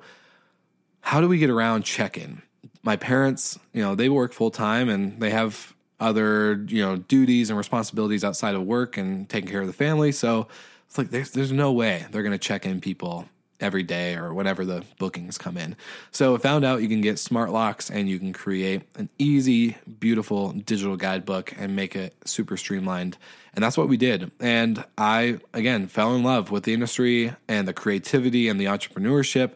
how 1.02 1.22
do 1.22 1.28
we 1.28 1.38
get 1.38 1.50
around 1.50 1.84
check 1.84 2.18
in? 2.18 2.42
My 2.84 2.96
parents, 2.96 3.60
you 3.74 3.82
know, 3.82 3.96
they 3.96 4.10
work 4.10 4.34
full 4.34 4.52
time 4.52 4.90
and 4.90 5.20
they 5.20 5.30
have 5.30 5.74
other, 6.00 6.66
you 6.68 6.82
know, 6.82 6.98
duties 6.98 7.50
and 7.50 7.58
responsibilities 7.58 8.24
outside 8.24 8.56
of 8.56 8.64
work 8.64 8.98
and 8.98 9.30
taking 9.30 9.50
care 9.50 9.62
of 9.62 9.68
the 9.68 9.74
family. 9.74 10.12
So 10.12 10.48
It's 10.88 10.98
like 10.98 11.10
there's 11.10 11.32
there's 11.32 11.52
no 11.54 11.72
way 11.72 12.06
they're 12.12 12.24
to 12.24 12.38
check 12.38 12.66
in 12.66 12.82
people 12.82 13.30
every 13.62 13.84
day 13.84 14.16
or 14.16 14.34
whenever 14.34 14.66
the 14.66 14.84
bookings 14.98 15.38
come 15.38 15.56
in. 15.56 15.76
So 16.12 16.36
I 16.36 16.38
found 16.40 16.66
out 16.66 16.82
you 16.82 16.90
can 16.90 17.00
get 17.00 17.20
smart 17.20 17.52
locks 17.52 17.90
and 17.90 18.10
you 18.10 18.20
can 18.20 18.34
create 18.34 18.82
an 18.96 19.08
easy, 19.20 19.78
beautiful 20.00 20.52
digital 20.52 20.98
guidebook 20.98 21.54
and 21.58 21.76
make 21.76 21.96
it 21.96 22.16
super 22.26 22.58
streamlined. 22.58 23.18
And 23.54 23.64
that's 23.64 23.78
what 23.78 23.88
we 23.88 23.98
did. 23.98 24.32
And 24.40 24.84
I 24.98 25.40
again 25.54 25.88
fell 25.88 26.16
in 26.16 26.24
love 26.24 26.52
with 26.52 26.64
the 26.64 26.74
industry 26.74 27.34
and 27.48 27.68
the 27.68 27.74
creativity 27.74 28.50
and 28.50 28.60
the 28.60 28.66
entrepreneurship. 28.66 29.52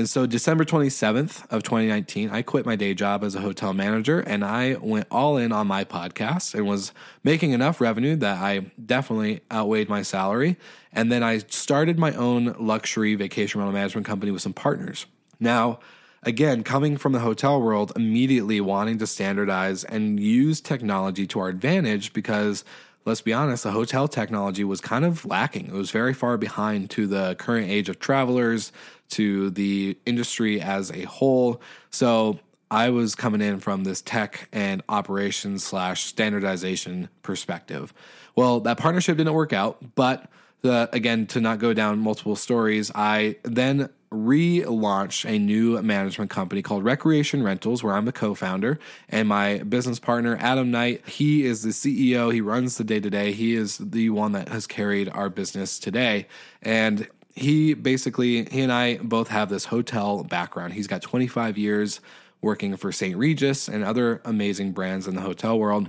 And 0.00 0.08
so 0.08 0.24
December 0.24 0.64
27th 0.64 1.44
of 1.50 1.62
2019, 1.62 2.30
I 2.30 2.40
quit 2.40 2.64
my 2.64 2.74
day 2.74 2.94
job 2.94 3.22
as 3.22 3.34
a 3.34 3.42
hotel 3.42 3.74
manager 3.74 4.20
and 4.20 4.42
I 4.42 4.76
went 4.80 5.06
all 5.10 5.36
in 5.36 5.52
on 5.52 5.66
my 5.66 5.84
podcast 5.84 6.54
and 6.54 6.66
was 6.66 6.92
making 7.22 7.50
enough 7.50 7.82
revenue 7.82 8.16
that 8.16 8.38
I 8.38 8.60
definitely 8.82 9.42
outweighed 9.52 9.90
my 9.90 10.00
salary. 10.00 10.56
And 10.90 11.12
then 11.12 11.22
I 11.22 11.36
started 11.36 11.98
my 11.98 12.14
own 12.14 12.56
luxury 12.58 13.14
vacation 13.14 13.60
rental 13.60 13.74
management 13.74 14.06
company 14.06 14.32
with 14.32 14.40
some 14.40 14.54
partners. 14.54 15.04
Now, 15.38 15.80
again, 16.22 16.62
coming 16.62 16.96
from 16.96 17.12
the 17.12 17.20
hotel 17.20 17.60
world, 17.60 17.92
immediately 17.94 18.58
wanting 18.58 18.96
to 19.00 19.06
standardize 19.06 19.84
and 19.84 20.18
use 20.18 20.62
technology 20.62 21.26
to 21.26 21.40
our 21.40 21.48
advantage 21.50 22.14
because 22.14 22.64
let's 23.04 23.20
be 23.20 23.32
honest, 23.32 23.64
the 23.64 23.70
hotel 23.70 24.08
technology 24.08 24.64
was 24.64 24.80
kind 24.80 25.04
of 25.04 25.24
lacking. 25.24 25.66
It 25.66 25.72
was 25.72 25.90
very 25.90 26.14
far 26.14 26.36
behind 26.36 26.90
to 26.90 27.06
the 27.06 27.34
current 27.36 27.68
age 27.68 27.88
of 27.88 27.98
travelers, 27.98 28.72
to 29.10 29.50
the 29.50 29.96
industry 30.06 30.60
as 30.60 30.90
a 30.92 31.02
whole. 31.02 31.60
So 31.90 32.38
I 32.70 32.90
was 32.90 33.14
coming 33.14 33.40
in 33.40 33.58
from 33.58 33.84
this 33.84 34.00
tech 34.00 34.48
and 34.52 34.82
operations 34.88 35.64
slash 35.64 36.04
standardization 36.04 37.08
perspective. 37.22 37.92
Well, 38.36 38.60
that 38.60 38.78
partnership 38.78 39.16
didn't 39.16 39.34
work 39.34 39.52
out, 39.52 39.78
but 39.96 40.30
the, 40.62 40.88
again, 40.92 41.26
to 41.28 41.40
not 41.40 41.58
go 41.58 41.72
down 41.72 41.98
multiple 41.98 42.36
stories, 42.36 42.92
I 42.94 43.36
then 43.42 43.88
relaunched 44.12 45.28
a 45.28 45.38
new 45.38 45.80
management 45.82 46.30
company 46.30 46.62
called 46.62 46.84
Recreation 46.84 47.42
Rentals, 47.42 47.82
where 47.82 47.94
I'm 47.94 48.04
the 48.04 48.12
co 48.12 48.34
founder. 48.34 48.78
And 49.08 49.28
my 49.28 49.58
business 49.58 50.00
partner, 50.00 50.36
Adam 50.40 50.70
Knight, 50.70 51.06
he 51.08 51.44
is 51.44 51.62
the 51.62 51.70
CEO. 51.70 52.32
He 52.32 52.40
runs 52.40 52.76
the 52.76 52.84
day 52.84 53.00
to 53.00 53.10
day. 53.10 53.32
He 53.32 53.54
is 53.54 53.78
the 53.78 54.10
one 54.10 54.32
that 54.32 54.48
has 54.48 54.66
carried 54.66 55.08
our 55.10 55.28
business 55.28 55.78
today. 55.78 56.26
And 56.62 57.08
he 57.34 57.74
basically 57.74 58.44
he 58.46 58.60
and 58.60 58.72
I 58.72 58.96
both 58.98 59.28
have 59.28 59.48
this 59.48 59.66
hotel 59.66 60.24
background. 60.24 60.74
He's 60.74 60.88
got 60.88 61.02
25 61.02 61.56
years 61.56 62.00
working 62.42 62.76
for 62.76 62.90
St. 62.90 63.16
Regis 63.16 63.68
and 63.68 63.84
other 63.84 64.20
amazing 64.24 64.72
brands 64.72 65.06
in 65.06 65.14
the 65.14 65.20
hotel 65.20 65.58
world. 65.58 65.88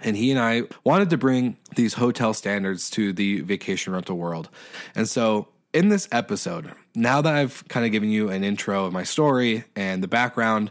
And 0.00 0.16
he 0.16 0.30
and 0.30 0.40
I 0.40 0.62
wanted 0.84 1.10
to 1.10 1.16
bring 1.16 1.56
these 1.76 1.94
hotel 1.94 2.34
standards 2.34 2.90
to 2.90 3.12
the 3.12 3.40
vacation 3.40 3.92
rental 3.92 4.16
world. 4.16 4.48
And 4.94 5.08
so 5.08 5.48
in 5.72 5.88
this 5.88 6.08
episode, 6.10 6.72
now 6.94 7.22
that 7.22 7.34
I've 7.34 7.66
kind 7.68 7.86
of 7.86 7.92
given 7.92 8.10
you 8.10 8.30
an 8.30 8.44
intro 8.44 8.84
of 8.84 8.92
my 8.92 9.04
story 9.04 9.64
and 9.74 10.02
the 10.02 10.08
background, 10.08 10.70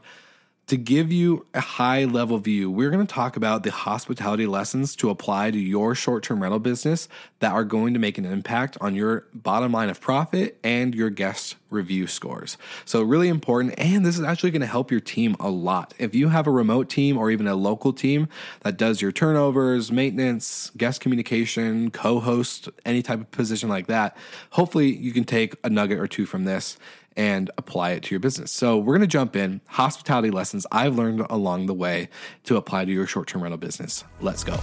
to 0.72 0.78
give 0.78 1.12
you 1.12 1.46
a 1.54 1.60
high 1.60 2.06
level 2.06 2.38
view, 2.38 2.72
we're 2.72 2.92
going 2.92 3.06
to 3.06 3.14
talk 3.14 3.36
about 3.36 3.64
the 3.64 3.72
hospitality 3.72 4.48
lessons 4.48 4.96
to 4.96 5.10
apply 5.10 5.52
to 5.52 5.60
your 5.60 5.94
short 5.94 6.24
term 6.24 6.42
rental 6.42 6.60
business 6.60 7.10
that 7.40 7.52
are 7.52 7.66
going 7.66 7.94
to 7.94 8.00
make 8.00 8.18
an 8.18 8.24
impact 8.24 8.78
on 8.80 8.96
your 8.96 9.26
bottom 9.34 9.74
line 9.74 9.90
of 9.90 10.00
profit 10.00 10.58
and 10.64 10.96
your 10.96 11.10
guest 11.10 11.58
review 11.70 12.08
scores. 12.08 12.58
So, 12.86 13.02
really 13.02 13.28
important. 13.28 13.74
And 13.78 14.06
this 14.06 14.18
is 14.18 14.24
actually 14.24 14.52
going 14.52 14.62
to 14.62 14.68
help 14.68 14.92
your 14.92 15.02
team 15.02 15.36
a 15.42 15.50
lot. 15.50 15.94
If 16.00 16.16
you 16.16 16.30
have 16.30 16.48
a 16.48 16.52
remote 16.52 16.90
team 16.90 17.18
or 17.18 17.30
even 17.32 17.48
a 17.48 17.56
local 17.56 17.92
team 17.92 18.30
that 18.62 18.78
does 18.78 19.02
your 19.02 19.12
turnovers, 19.12 19.92
maintenance, 19.92 20.72
guest 20.78 21.02
communication, 21.02 21.92
co 21.92 22.22
host, 22.22 22.70
any 22.86 23.02
type 23.02 23.20
of 23.20 23.30
position 23.32 23.68
like 23.68 23.88
that, 23.88 24.16
hopefully 24.52 24.96
you 24.96 25.12
can 25.12 25.26
take 25.26 25.54
a 25.66 25.70
nugget 25.70 26.00
or 26.00 26.08
two 26.08 26.26
from 26.26 26.46
this 26.46 26.78
and 27.16 27.52
apply 27.58 27.92
it 27.92 28.04
to 28.04 28.16
your 28.16 28.20
business. 28.20 28.52
So, 28.52 28.78
we're 28.78 28.94
going 28.94 29.02
to 29.02 29.08
jump 29.08 29.36
in 29.36 29.62
hospitality 29.68 30.32
lessons 30.32 30.66
I've 30.72 30.96
learned 30.96 31.26
along 31.30 31.66
the 31.66 31.74
way 31.74 32.10
to 32.46 32.58
apply 32.58 32.86
to 32.86 32.92
your 32.92 33.08
short 33.08 33.28
term 33.28 33.44
rental 33.44 33.58
business. 33.58 34.04
Let's 34.20 34.44
go. 34.44 34.54
All 34.54 34.60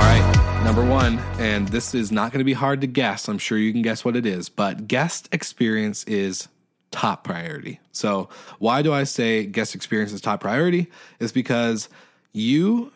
right, 0.00 0.62
number 0.64 0.84
one, 0.84 1.18
and 1.38 1.68
this 1.68 1.94
is 1.94 2.10
not 2.10 2.32
going 2.32 2.40
to 2.40 2.44
be 2.44 2.52
hard 2.52 2.80
to 2.80 2.86
guess. 2.86 3.28
I'm 3.28 3.38
sure 3.38 3.58
you 3.58 3.72
can 3.72 3.82
guess 3.82 4.04
what 4.04 4.16
it 4.16 4.26
is, 4.26 4.48
but 4.48 4.88
guest 4.88 5.28
experience 5.32 6.04
is 6.04 6.48
top 6.94 7.24
priority. 7.24 7.80
So, 7.92 8.28
why 8.58 8.82
do 8.82 8.92
I 8.92 9.04
say 9.04 9.46
guest 9.46 9.74
experience 9.74 10.12
is 10.12 10.20
top 10.20 10.40
priority? 10.40 10.90
Is 11.18 11.32
because 11.32 11.88
you 12.32 12.92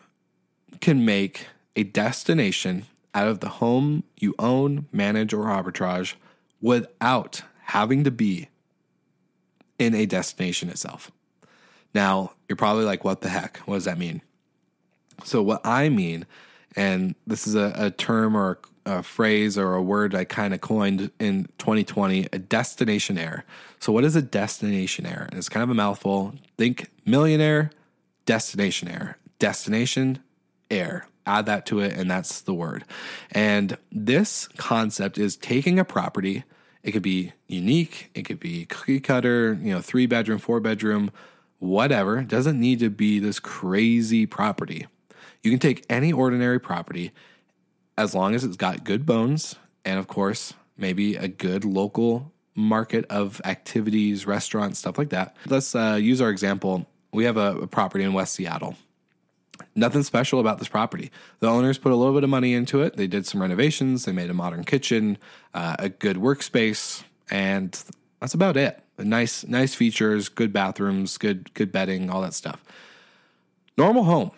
can 0.79 1.05
make 1.05 1.47
a 1.75 1.83
destination 1.83 2.85
out 3.13 3.27
of 3.27 3.39
the 3.39 3.49
home 3.49 4.03
you 4.17 4.35
own, 4.39 4.87
manage, 4.91 5.33
or 5.33 5.45
arbitrage 5.45 6.15
without 6.61 7.43
having 7.63 8.03
to 8.03 8.11
be 8.11 8.49
in 9.77 9.95
a 9.95 10.05
destination 10.05 10.69
itself. 10.69 11.11
Now, 11.93 12.33
you're 12.47 12.55
probably 12.55 12.85
like, 12.85 13.03
what 13.03 13.21
the 13.21 13.29
heck? 13.29 13.57
What 13.59 13.75
does 13.75 13.85
that 13.85 13.97
mean? 13.97 14.21
So, 15.23 15.41
what 15.41 15.61
I 15.65 15.89
mean, 15.89 16.25
and 16.75 17.15
this 17.25 17.47
is 17.47 17.55
a, 17.55 17.73
a 17.75 17.91
term 17.91 18.35
or 18.35 18.59
a, 18.85 19.03
phrase 19.03 19.57
or 19.57 19.73
a 19.73 19.81
word 19.81 20.15
I 20.15 20.23
kind 20.23 20.53
of 20.53 20.61
coined 20.61 21.11
in 21.19 21.45
2020 21.57 22.27
a 22.31 22.39
destination 22.39 23.17
air. 23.17 23.45
So, 23.79 23.91
what 23.91 24.03
is 24.03 24.15
a 24.15 24.21
destination 24.21 25.05
air? 25.05 25.27
And 25.29 25.37
it's 25.37 25.49
kind 25.49 25.63
of 25.63 25.69
a 25.69 25.73
mouthful. 25.75 26.35
Think 26.57 26.89
millionaire, 27.05 27.71
destination 28.25 28.87
air. 28.87 29.17
Destination 29.39 30.19
air 30.69 31.08
add 31.29 31.45
that 31.45 31.65
to 31.67 31.79
it, 31.79 31.93
and 31.93 32.09
that's 32.09 32.41
the 32.41 32.53
word. 32.53 32.83
And 33.31 33.77
this 33.91 34.47
concept 34.57 35.17
is 35.17 35.35
taking 35.35 35.79
a 35.79 35.85
property, 35.85 36.43
it 36.83 36.91
could 36.91 37.03
be 37.03 37.33
unique, 37.47 38.09
it 38.13 38.23
could 38.23 38.39
be 38.39 38.65
cookie 38.65 38.99
cutter, 38.99 39.59
you 39.61 39.73
know, 39.73 39.81
three 39.81 40.05
bedroom, 40.05 40.39
four 40.39 40.59
bedroom, 40.59 41.11
whatever. 41.59 42.19
It 42.19 42.27
doesn't 42.27 42.59
need 42.59 42.79
to 42.79 42.89
be 42.89 43.19
this 43.19 43.39
crazy 43.39 44.25
property. 44.25 44.87
You 45.43 45.51
can 45.51 45.59
take 45.59 45.85
any 45.89 46.11
ordinary 46.11 46.59
property 46.59 47.11
as 47.97 48.15
long 48.15 48.33
as 48.33 48.43
it's 48.43 48.57
got 48.57 48.83
good 48.83 49.05
bones 49.05 49.55
and, 49.85 49.99
of 49.99 50.07
course, 50.07 50.53
maybe 50.77 51.15
a 51.15 51.27
good 51.27 51.65
local 51.65 52.31
market 52.55 53.05
of 53.09 53.41
activities, 53.45 54.25
restaurants, 54.25 54.79
stuff 54.79 54.97
like 54.97 55.09
that. 55.09 55.35
Let's 55.47 55.75
uh, 55.75 55.97
use 56.01 56.21
our 56.21 56.29
example. 56.29 56.87
We 57.11 57.25
have 57.25 57.37
a, 57.37 57.57
a 57.57 57.67
property 57.67 58.03
in 58.03 58.13
West 58.13 58.33
Seattle. 58.33 58.75
Nothing 59.75 60.03
special 60.03 60.39
about 60.39 60.59
this 60.59 60.67
property. 60.67 61.11
The 61.39 61.47
owners 61.47 61.77
put 61.77 61.91
a 61.91 61.95
little 61.95 62.13
bit 62.13 62.23
of 62.23 62.29
money 62.29 62.53
into 62.53 62.81
it. 62.81 62.97
They 62.97 63.07
did 63.07 63.25
some 63.25 63.41
renovations. 63.41 64.05
They 64.05 64.11
made 64.11 64.29
a 64.29 64.33
modern 64.33 64.63
kitchen, 64.63 65.17
uh, 65.53 65.75
a 65.79 65.89
good 65.89 66.17
workspace, 66.17 67.03
and 67.29 67.81
that's 68.19 68.33
about 68.33 68.57
it. 68.57 68.81
Nice, 68.97 69.45
nice 69.45 69.75
features, 69.75 70.27
good 70.27 70.51
bathrooms, 70.51 71.17
good, 71.17 71.53
good 71.53 71.71
bedding, 71.71 72.09
all 72.09 72.21
that 72.21 72.33
stuff. 72.33 72.63
Normal 73.77 74.03
home, 74.03 74.31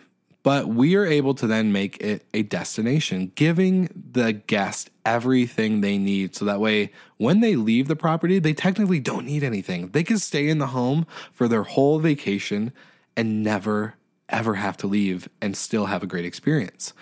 but 0.43 0.67
we 0.67 0.95
are 0.95 1.05
able 1.05 1.33
to 1.35 1.47
then 1.47 1.71
make 1.71 2.01
it 2.01 2.25
a 2.33 2.43
destination, 2.43 3.31
giving 3.35 3.89
the 4.11 4.33
guest 4.33 4.91
everything 5.05 5.81
they 5.81 5.97
need. 5.97 6.35
So 6.35 6.45
that 6.45 6.59
way, 6.59 6.91
when 7.17 7.39
they 7.39 7.55
leave 7.55 7.87
the 7.87 7.95
property, 7.95 8.37
they 8.37 8.53
technically 8.53 8.99
don't 8.99 9.25
need 9.25 9.43
anything. 9.43 9.89
They 9.89 10.03
can 10.03 10.19
stay 10.19 10.47
in 10.47 10.59
the 10.59 10.67
home 10.67 11.07
for 11.31 11.47
their 11.47 11.63
whole 11.63 11.99
vacation 11.99 12.71
and 13.15 13.43
never 13.43 13.95
ever 14.31 14.55
have 14.55 14.77
to 14.77 14.87
leave 14.87 15.29
and 15.41 15.55
still 15.55 15.85
have 15.85 16.03
a 16.03 16.07
great 16.07 16.25
experience. 16.25 16.93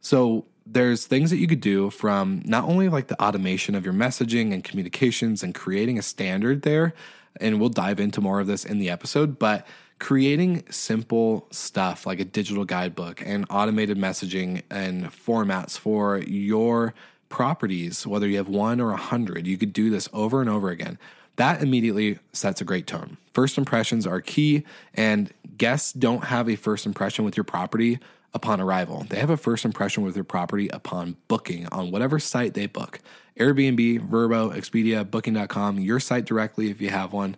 So 0.00 0.46
there's 0.66 1.06
things 1.06 1.30
that 1.30 1.38
you 1.38 1.46
could 1.46 1.60
do 1.60 1.90
from 1.90 2.42
not 2.44 2.64
only 2.64 2.88
like 2.88 3.08
the 3.08 3.22
automation 3.22 3.74
of 3.74 3.84
your 3.84 3.94
messaging 3.94 4.52
and 4.52 4.62
communications 4.62 5.42
and 5.42 5.54
creating 5.54 5.98
a 5.98 6.02
standard 6.02 6.62
there, 6.62 6.94
and 7.40 7.60
we'll 7.60 7.68
dive 7.68 8.00
into 8.00 8.20
more 8.20 8.40
of 8.40 8.46
this 8.46 8.64
in 8.64 8.78
the 8.78 8.90
episode, 8.90 9.38
but 9.38 9.66
creating 9.98 10.64
simple 10.70 11.46
stuff 11.50 12.06
like 12.06 12.20
a 12.20 12.24
digital 12.24 12.64
guidebook 12.64 13.22
and 13.24 13.46
automated 13.50 13.96
messaging 13.96 14.62
and 14.70 15.04
formats 15.06 15.78
for 15.78 16.18
your 16.18 16.94
properties, 17.28 18.06
whether 18.06 18.28
you 18.28 18.36
have 18.36 18.48
one 18.48 18.80
or 18.80 18.92
a 18.92 18.96
hundred, 18.96 19.46
you 19.46 19.58
could 19.58 19.72
do 19.72 19.90
this 19.90 20.08
over 20.12 20.40
and 20.40 20.50
over 20.50 20.70
again. 20.70 20.98
That 21.36 21.62
immediately 21.62 22.18
sets 22.32 22.60
a 22.60 22.64
great 22.64 22.86
tone. 22.86 23.16
First 23.32 23.58
impressions 23.58 24.06
are 24.06 24.20
key, 24.20 24.64
and 24.94 25.32
guests 25.56 25.92
don't 25.92 26.24
have 26.24 26.48
a 26.48 26.56
first 26.56 26.86
impression 26.86 27.24
with 27.24 27.36
your 27.36 27.44
property 27.44 27.98
upon 28.32 28.60
arrival. 28.60 29.06
They 29.08 29.18
have 29.18 29.30
a 29.30 29.36
first 29.36 29.64
impression 29.64 30.04
with 30.04 30.16
your 30.16 30.24
property 30.24 30.68
upon 30.68 31.16
booking 31.28 31.66
on 31.72 31.90
whatever 31.90 32.18
site 32.18 32.54
they 32.54 32.66
book 32.66 33.00
Airbnb, 33.38 34.08
Vrbo, 34.08 34.54
Expedia, 34.54 35.08
Booking.com, 35.08 35.80
your 35.80 35.98
site 35.98 36.24
directly 36.24 36.70
if 36.70 36.80
you 36.80 36.90
have 36.90 37.12
one. 37.12 37.36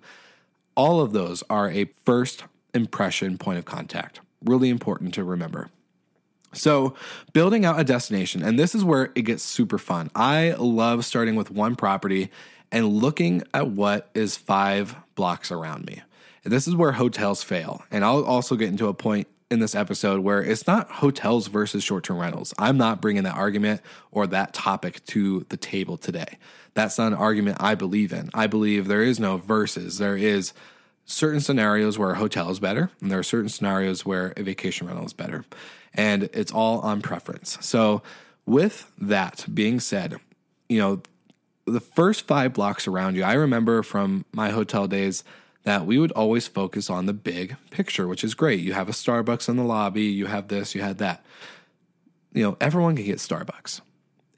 All 0.75 1.00
of 1.00 1.12
those 1.12 1.43
are 1.49 1.71
a 1.71 1.87
first 2.05 2.45
impression 2.75 3.38
point 3.38 3.59
of 3.59 3.65
contact. 3.65 4.21
Really 4.45 4.69
important 4.69 5.15
to 5.15 5.25
remember. 5.25 5.71
So, 6.53 6.95
building 7.33 7.65
out 7.65 7.81
a 7.81 7.85
destination, 7.85 8.43
and 8.43 8.59
this 8.59 8.75
is 8.75 8.85
where 8.85 9.11
it 9.15 9.23
gets 9.23 9.43
super 9.43 9.79
fun. 9.79 10.11
I 10.15 10.55
love 10.59 11.05
starting 11.05 11.35
with 11.35 11.50
one 11.50 11.76
property 11.76 12.31
and 12.73 12.88
looking 12.88 13.42
at 13.54 13.68
what 13.68 14.11
is 14.14 14.37
five 14.37 14.96
blocks 15.14 15.50
around 15.50 15.87
me. 15.87 16.02
And 16.44 16.52
this 16.52 16.68
is 16.68 16.76
where 16.76 16.92
hotels 16.92 17.42
fail. 17.42 17.82
And 17.90 18.04
I'll 18.04 18.25
also 18.25 18.56
get 18.56 18.68
into 18.68 18.88
a 18.88 18.94
point 18.94 19.26
in 19.50 19.61
this 19.61 19.75
episode 19.75 20.20
where 20.20 20.42
it's 20.42 20.66
not 20.66 20.90
hotels 20.90 21.46
versus 21.46 21.85
short 21.85 22.04
term 22.04 22.18
rentals. 22.18 22.52
I'm 22.58 22.76
not 22.76 23.00
bringing 23.00 23.25
that 23.25 23.37
argument 23.37 23.80
or 24.11 24.26
that 24.28 24.52
topic 24.52 25.04
to 25.06 25.46
the 25.49 25.56
table 25.56 25.96
today. 25.96 26.38
That's 26.75 26.99
not 26.99 27.08
an 27.08 27.14
argument 27.14 27.58
I 27.61 27.75
believe 27.75 28.12
in. 28.12 28.30
I 28.35 28.46
believe 28.46 28.87
there 28.87 29.02
is 29.02 29.18
no 29.18 29.37
versus. 29.38 29.99
There 29.99 30.16
is 30.16 30.52
certain 31.04 31.40
scenarios 31.40 31.99
where 31.99 32.11
a 32.11 32.16
hotel 32.16 32.50
is 32.50 32.61
better, 32.61 32.90
and 33.00 33.11
there 33.11 33.18
are 33.18 33.25
certain 33.25 33.49
scenarios 33.49 34.04
where 34.04 34.32
a 34.37 34.42
vacation 34.42 34.87
rental 34.87 35.06
is 35.06 35.12
better. 35.12 35.44
And 35.94 36.25
it's 36.35 36.52
all 36.52 36.80
on 36.80 37.00
preference. 37.00 37.56
So, 37.61 38.02
with 38.44 38.92
that 38.99 39.46
being 39.52 39.80
said, 39.80 40.16
you 40.68 40.78
know, 40.78 41.00
the 41.66 41.80
first 41.80 42.26
five 42.26 42.52
blocks 42.52 42.87
around 42.87 43.16
you, 43.16 43.25
I 43.25 43.35
remember 43.35 43.82
from 43.82 44.25
my 44.32 44.50
hotel 44.50 44.87
days 44.87 45.25
that 45.64 45.85
we 45.85 45.99
would 45.99 46.12
always 46.12 46.46
focus 46.46 46.88
on 46.88 47.06
the 47.06 47.12
big 47.12 47.56
picture, 47.70 48.06
which 48.06 48.23
is 48.23 48.35
great. 48.35 48.61
You 48.61 48.73
have 48.73 48.88
a 48.88 48.92
Starbucks 48.92 49.49
in 49.49 49.56
the 49.56 49.64
lobby, 49.64 50.04
you 50.04 50.26
have 50.26 50.49
this, 50.49 50.75
you 50.75 50.80
had 50.80 50.99
that. 50.99 51.25
You 52.32 52.44
know, 52.44 52.56
everyone 52.61 52.94
can 52.94 53.04
get 53.04 53.18
Starbucks. 53.18 53.80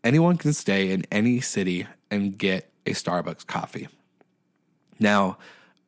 Anyone 0.02 0.38
can 0.38 0.54
stay 0.54 0.90
in 0.90 1.04
any 1.12 1.40
city 1.40 1.86
and 2.10 2.38
get 2.38 2.70
a 2.86 2.92
Starbucks 2.92 3.46
coffee. 3.46 3.88
Now, 4.98 5.36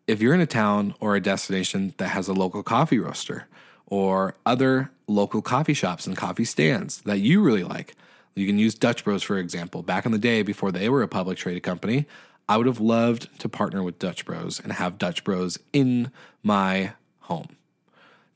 if 0.06 0.20
you're 0.20 0.34
in 0.34 0.40
a 0.40 0.46
town 0.46 0.94
or 1.00 1.16
a 1.16 1.22
destination 1.22 1.94
that 1.96 2.08
has 2.08 2.28
a 2.28 2.34
local 2.34 2.62
coffee 2.62 2.98
roaster 2.98 3.46
or 3.86 4.34
other 4.44 4.90
local 5.06 5.40
coffee 5.40 5.74
shops 5.74 6.06
and 6.06 6.16
coffee 6.16 6.44
stands 6.44 7.00
that 7.02 7.20
you 7.20 7.40
really 7.40 7.64
like, 7.64 7.94
you 8.34 8.46
can 8.46 8.58
use 8.58 8.74
Dutch 8.74 9.04
Bros, 9.04 9.22
for 9.22 9.38
example. 9.38 9.82
Back 9.82 10.06
in 10.06 10.12
the 10.12 10.18
day, 10.18 10.42
before 10.42 10.72
they 10.72 10.88
were 10.88 11.02
a 11.02 11.08
public 11.08 11.38
traded 11.38 11.62
company, 11.62 12.06
I 12.48 12.56
would 12.56 12.66
have 12.66 12.80
loved 12.80 13.28
to 13.40 13.48
partner 13.48 13.82
with 13.82 13.98
Dutch 13.98 14.24
Bros 14.24 14.60
and 14.60 14.72
have 14.72 14.98
Dutch 14.98 15.24
Bros 15.24 15.58
in 15.72 16.10
my 16.42 16.92
home. 17.20 17.56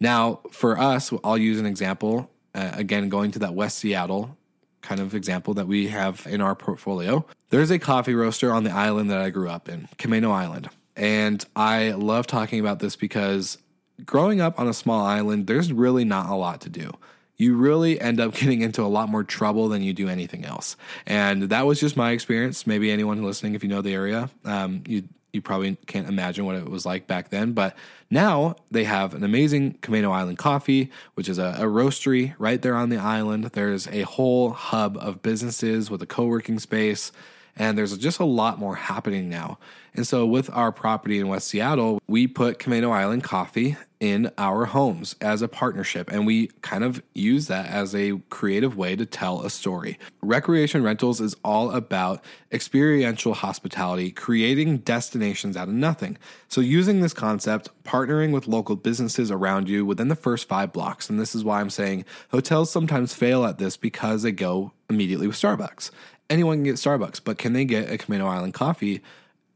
Now, 0.01 0.41
for 0.51 0.79
us, 0.79 1.13
I'll 1.23 1.39
use 1.39 1.59
an 1.59 1.67
example. 1.67 2.31
Uh, 2.55 2.71
again, 2.75 3.09
going 3.09 3.31
to 3.33 3.39
that 3.41 3.55
West 3.55 3.79
Seattle 3.79 4.37
kind 4.83 5.01
of 5.01 5.15
example 5.15 5.55
that 5.55 5.67
we 5.67 5.89
have 5.89 6.27
in 6.29 6.41
our 6.41 6.55
portfolio. 6.55 7.25
There's 7.49 7.71
a 7.71 7.79
coffee 7.79 8.15
roaster 8.15 8.53
on 8.53 8.65
the 8.65 8.71
island 8.71 9.11
that 9.11 9.19
I 9.19 9.31
grew 9.31 9.49
up 9.49 9.69
in, 9.69 9.89
Camano 9.99 10.31
Island. 10.31 10.69
And 10.95 11.45
I 11.57 11.93
love 11.93 12.27
talking 12.27 12.61
about 12.61 12.81
this 12.81 12.95
because 12.95 13.59
growing 14.05 14.41
up 14.41 14.61
on 14.61 14.69
a 14.69 14.75
small 14.75 15.05
island, 15.05 15.47
there's 15.47 15.73
really 15.73 16.05
not 16.05 16.29
a 16.29 16.35
lot 16.35 16.61
to 16.63 16.69
do 16.69 16.93
you 17.37 17.57
really 17.57 18.01
end 18.01 18.21
up 18.21 18.35
getting 18.35 18.63
into 18.63 18.83
a 18.83 18.87
lot 18.89 19.09
more 19.09 19.25
trouble 19.25 19.69
than 19.69 19.83
you 19.83 19.93
do 19.93 20.09
anything 20.09 20.45
else. 20.45 20.77
And 21.07 21.45
that 21.45 21.67
was 21.67 21.81
just 21.81 21.97
my 21.97 22.13
experience. 22.13 22.67
Maybe 22.67 22.91
anyone 22.91 23.23
listening, 23.23 23.55
if 23.55 23.63
you 23.63 23.69
know 23.69 23.83
the 23.83 23.95
area, 23.95 24.31
um, 24.45 24.83
you 24.87 25.05
you 25.33 25.43
probably 25.43 25.77
can't 25.87 26.09
imagine 26.09 26.45
what 26.45 26.55
it 26.55 26.69
was 26.69 26.87
like 26.87 27.09
back 27.09 27.31
then. 27.31 27.53
But 27.53 27.77
now 28.09 28.55
they 28.71 28.85
have 28.85 29.15
an 29.15 29.25
amazing 29.25 29.75
Camano 29.83 30.13
Island 30.13 30.39
coffee, 30.39 30.93
which 31.15 31.29
is 31.29 31.39
a, 31.39 31.57
a 31.59 31.65
roastery 31.65 32.35
right 32.39 32.63
there 32.63 32.77
on 32.77 32.89
the 32.89 32.99
island. 32.99 33.47
There's 33.47 33.89
a 33.89 34.03
whole 34.03 34.51
hub 34.51 34.97
of 34.97 35.23
businesses 35.23 35.91
with 35.91 36.01
a 36.03 36.07
co 36.07 36.27
working 36.27 36.61
space 36.61 37.11
and 37.57 37.79
there's 37.79 37.97
just 37.99 38.19
a 38.19 38.25
lot 38.25 38.59
more 38.59 38.77
happening 38.77 39.29
now. 39.29 39.59
And 39.97 40.07
so, 40.07 40.27
with 40.27 40.51
our 40.51 40.73
property 40.73 41.21
in 41.21 41.29
West 41.29 41.49
Seattle, 41.49 42.01
we 42.09 42.27
put 42.27 42.59
Camano 42.59 42.91
Island 42.91 43.23
Coffee 43.23 43.77
in 44.01 44.31
our 44.37 44.65
homes 44.67 45.15
as 45.21 45.41
a 45.41 45.47
partnership, 45.47 46.11
and 46.11 46.27
we 46.27 46.49
kind 46.63 46.83
of 46.83 47.01
use 47.15 47.47
that 47.47 47.67
as 47.67 47.95
a 47.95 48.19
creative 48.29 48.77
way 48.77 48.97
to 48.97 49.07
tell 49.07 49.43
a 49.43 49.51
story. 49.51 49.99
Recreation 50.21 50.83
rentals 50.83 51.21
is 51.21 51.37
all 51.45 51.71
about 51.71 52.25
experiential 52.51 53.35
hospitality, 53.35 54.11
creating 54.11 54.79
destinations 54.79 55.57
out 55.57 55.69
of 55.69 55.75
nothing. 55.75 56.19
So, 56.49 56.61
using 56.61 57.01
this 57.01 57.15
concept, 57.15 57.71
partnering 57.85 58.33
with 58.33 58.49
local 58.49 58.75
businesses 58.75 59.31
around 59.31 59.69
you 59.69 59.87
within 59.87 60.09
the 60.09 60.17
first 60.17 60.49
five 60.49 60.73
blocks, 60.73 61.09
and 61.09 61.21
this 61.21 61.37
is 61.37 61.45
why 61.45 61.61
I'm 61.61 61.71
saying 61.71 62.05
hotels 62.33 62.69
sometimes 62.73 63.15
fail 63.15 63.45
at 63.45 63.59
this 63.59 63.77
because 63.77 64.23
they 64.23 64.33
go 64.33 64.73
immediately 64.91 65.29
with 65.29 65.37
Starbucks 65.37 65.91
anyone 66.31 66.59
can 66.59 66.65
get 66.65 66.77
Starbucks, 66.77 67.21
but 67.23 67.39
can 67.39 67.53
they 67.53 67.65
get 67.65 67.91
a 67.91 67.99
Camano 67.99 68.27
Island 68.27 68.55
coffee 68.55 69.03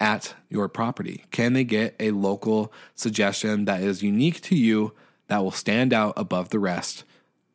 at 0.00 0.34
your 0.48 0.68
property? 0.68 1.24
Can 1.30 1.52
they 1.52 1.64
get 1.64 1.94
a 1.98 2.10
local 2.12 2.72
suggestion 2.94 3.64
that 3.64 3.82
is 3.82 4.02
unique 4.02 4.40
to 4.42 4.56
you 4.56 4.92
that 5.28 5.42
will 5.42 5.50
stand 5.50 5.92
out 5.92 6.14
above 6.16 6.50
the 6.50 6.58
rest? 6.58 7.04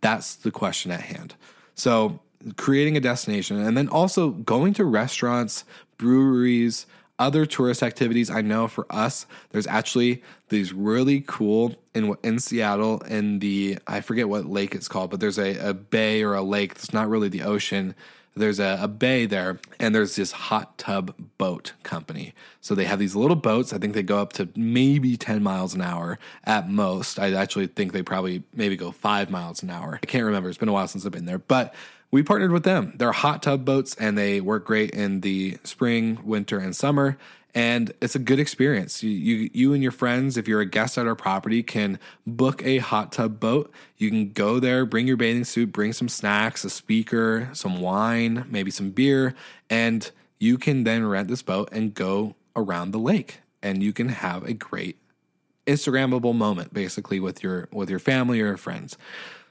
That's 0.02 0.36
the 0.36 0.52
question 0.52 0.92
at 0.92 1.02
hand. 1.02 1.36
So, 1.76 2.20
creating 2.58 2.98
a 2.98 3.00
destination 3.00 3.58
and 3.58 3.78
then 3.78 3.88
also 3.88 4.32
going 4.32 4.74
to 4.74 4.84
restaurants, 4.84 5.64
breweries, 5.98 6.86
other 7.20 7.46
tourist 7.46 7.82
activities. 7.82 8.30
I 8.30 8.42
know 8.42 8.68
for 8.68 8.86
us, 8.90 9.26
there's 9.52 9.68
actually 9.68 10.22
these 10.50 10.74
really 10.74 11.24
cool 11.26 11.76
in 11.94 12.16
in 12.24 12.40
Seattle 12.40 13.00
in 13.04 13.40
the 13.40 13.78
I 13.88 14.02
forget 14.02 14.28
what 14.28 14.46
lake 14.46 14.76
it's 14.76 14.88
called, 14.88 15.12
but 15.12 15.20
there's 15.20 15.40
a, 15.40 15.70
a 15.70 15.74
bay 15.74 16.24
or 16.24 16.34
a 16.34 16.42
lake 16.42 16.74
that's 16.74 16.94
not 16.94 17.08
really 17.08 17.30
the 17.30 17.44
ocean 17.44 17.96
there's 18.36 18.60
a, 18.60 18.80
a, 18.82 18.88
bay 18.88 19.26
there 19.26 19.60
and 19.80 19.94
there's 19.94 20.16
this 20.16 20.32
hot 20.32 20.78
tub 20.78 21.14
boat 21.38 21.74
company. 21.84 22.34
So 22.62 22.74
they 22.74 22.86
have 22.86 23.00
these 23.00 23.16
little 23.16 23.36
boats. 23.36 23.74
I 23.74 23.78
think 23.78 23.94
they 23.94 24.04
go 24.04 24.20
up 24.20 24.34
to 24.34 24.50
maybe 24.56 25.18
10 25.18 25.44
miles 25.44 25.74
an 25.74 25.82
hour 25.82 26.18
at 26.44 26.70
most. 26.70 27.20
I 27.20 27.34
actually 27.34 27.68
think 27.68 27.92
they 27.92 28.02
probably 28.02 28.44
maybe 28.54 28.76
go 28.76 28.92
5 28.92 29.30
miles 29.30 29.62
an 29.62 29.70
hour. 29.70 30.00
I 30.02 30.06
can't 30.06 30.26
remember. 30.26 30.50
It's 30.50 30.58
been 30.58 30.70
a 30.70 30.74
while 30.74 30.88
since 30.88 31.06
i've 31.06 31.12
been 31.12 31.26
there. 31.26 31.40
But 31.40 31.74
we 32.12 32.24
partnered 32.24 32.52
with 32.52 32.64
them. 32.64 32.94
They're 32.98 33.12
hot 33.12 33.44
tub 33.44 33.66
boats 33.66 33.96
and 33.96 34.18
they 34.18 34.42
work 34.42 34.66
great 34.66 34.92
in 34.92 35.22
the 35.22 35.58
spring 35.64 36.20
winter 36.24 36.60
and 36.60 36.76
summer 36.76 37.18
and 37.56 37.94
it's 38.02 38.16
a 38.16 38.20
good 38.20 38.40
experience. 38.40 39.04
You, 39.04 39.12
you, 39.12 39.50
you 39.54 39.74
and 39.74 39.84
your 39.84 39.92
friends, 39.92 40.38
if 40.38 40.48
you're 40.48 40.62
a 40.62 40.66
guest 40.66 40.98
at 40.98 41.08
our 41.08 41.16
property, 41.16 41.62
can 41.62 42.00
book 42.26 42.64
a 42.66 42.80
hot 42.80 43.12
tub 43.12 43.40
boat. 43.40 43.72
You 43.98 44.10
can 44.10 44.32
go 44.32 44.60
there, 44.60 44.86
bring 44.86 45.08
your 45.08 45.18
bathing 45.18 45.44
suit, 45.44 45.72
bring 45.72 45.94
some 45.94 46.10
snacks, 46.10 46.64
a 46.64 46.70
speaker, 46.70 47.50
some 47.54 47.80
wine, 47.80 48.46
maybe 48.50 48.72
some 48.72 48.90
beer, 48.90 49.36
and 49.70 50.10
you 50.40 50.58
can 50.58 50.84
then 50.84 51.06
rent 51.06 51.28
this 51.28 51.42
boat 51.42 51.70
and 51.72 51.94
go 51.94 52.36
around 52.56 52.92
the 52.92 53.00
lake, 53.00 53.40
and 53.62 53.84
you 53.84 53.94
can 53.94 54.10
have 54.10 54.44
a 54.44 54.54
great 54.54 54.98
Instagrammable 55.68 56.36
moment, 56.36 56.74
basically 56.74 57.20
with 57.20 57.44
your 57.44 57.70
with 57.72 57.90
your 57.90 58.00
family 58.00 58.42
or 58.42 58.48
your 58.48 58.58
friends. 58.58 58.98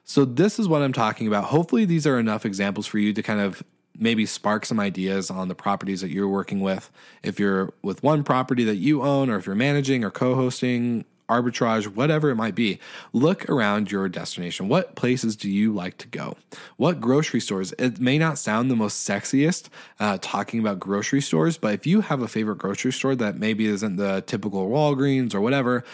So 0.05 0.25
this 0.25 0.59
is 0.59 0.69
what 0.69 0.83
I'm 0.83 0.93
talking 0.93 1.27
about. 1.27 1.45
Hopefully, 1.45 1.85
these 1.85 2.07
are 2.07 2.19
enough 2.19 2.45
examples 2.45 2.87
for 2.87 2.99
you 2.99 3.13
to 3.13 3.23
kind 3.23 3.41
of 3.41 3.63
maybe 3.99 4.27
spark 4.27 4.65
some 4.67 4.81
ideas 4.81 5.31
on 5.31 5.49
the 5.49 5.55
properties 5.55 6.01
that 6.01 6.11
you're 6.11 6.29
working 6.29 6.61
with. 6.61 6.91
If 7.23 7.39
you're 7.39 7.73
with 7.83 8.03
one 8.03 8.25
property 8.25 8.65
that 8.65 8.77
you 8.77 9.03
own, 9.03 9.31
or 9.31 9.37
if 9.37 9.47
you're 9.47 9.55
managing 9.55 10.05
or 10.05 10.11
co 10.11 10.35
hosting, 10.35 11.05
arbitrage, 11.29 11.87
whatever 11.87 12.31
it 12.31 12.35
might 12.35 12.55
be, 12.55 12.79
look 13.13 13.49
around 13.49 13.91
your 13.91 14.09
destination. 14.09 14.69
What 14.69 14.95
places 14.95 15.35
do 15.35 15.51
you 15.51 15.73
like 15.73 15.97
to 15.99 16.09
go? 16.09 16.37
What 16.77 17.01
grocery 17.01 17.41
stores? 17.41 17.73
It 17.79 18.01
may 18.01 18.19
not 18.19 18.39
sound 18.39 18.71
the 18.71 18.77
most 18.77 19.09
sexiest 19.09 19.69
uh, 19.99 20.19
talking 20.21 20.61
about 20.61 20.79
grocery 20.79 21.23
stores, 21.23 21.57
but 21.57 21.75
if 21.75 21.87
you 21.87 22.03
have 22.03 22.21
a 22.21 22.29
favorite 22.29 22.59
grocery 22.59 22.93
store 22.93 23.15
that 23.17 23.37
maybe 23.37 23.67
isn't 23.67 23.97
the 23.97 24.23
typical 24.27 24.69
Walgreens 24.69 25.35
or 25.35 25.41
whatever, 25.41 25.85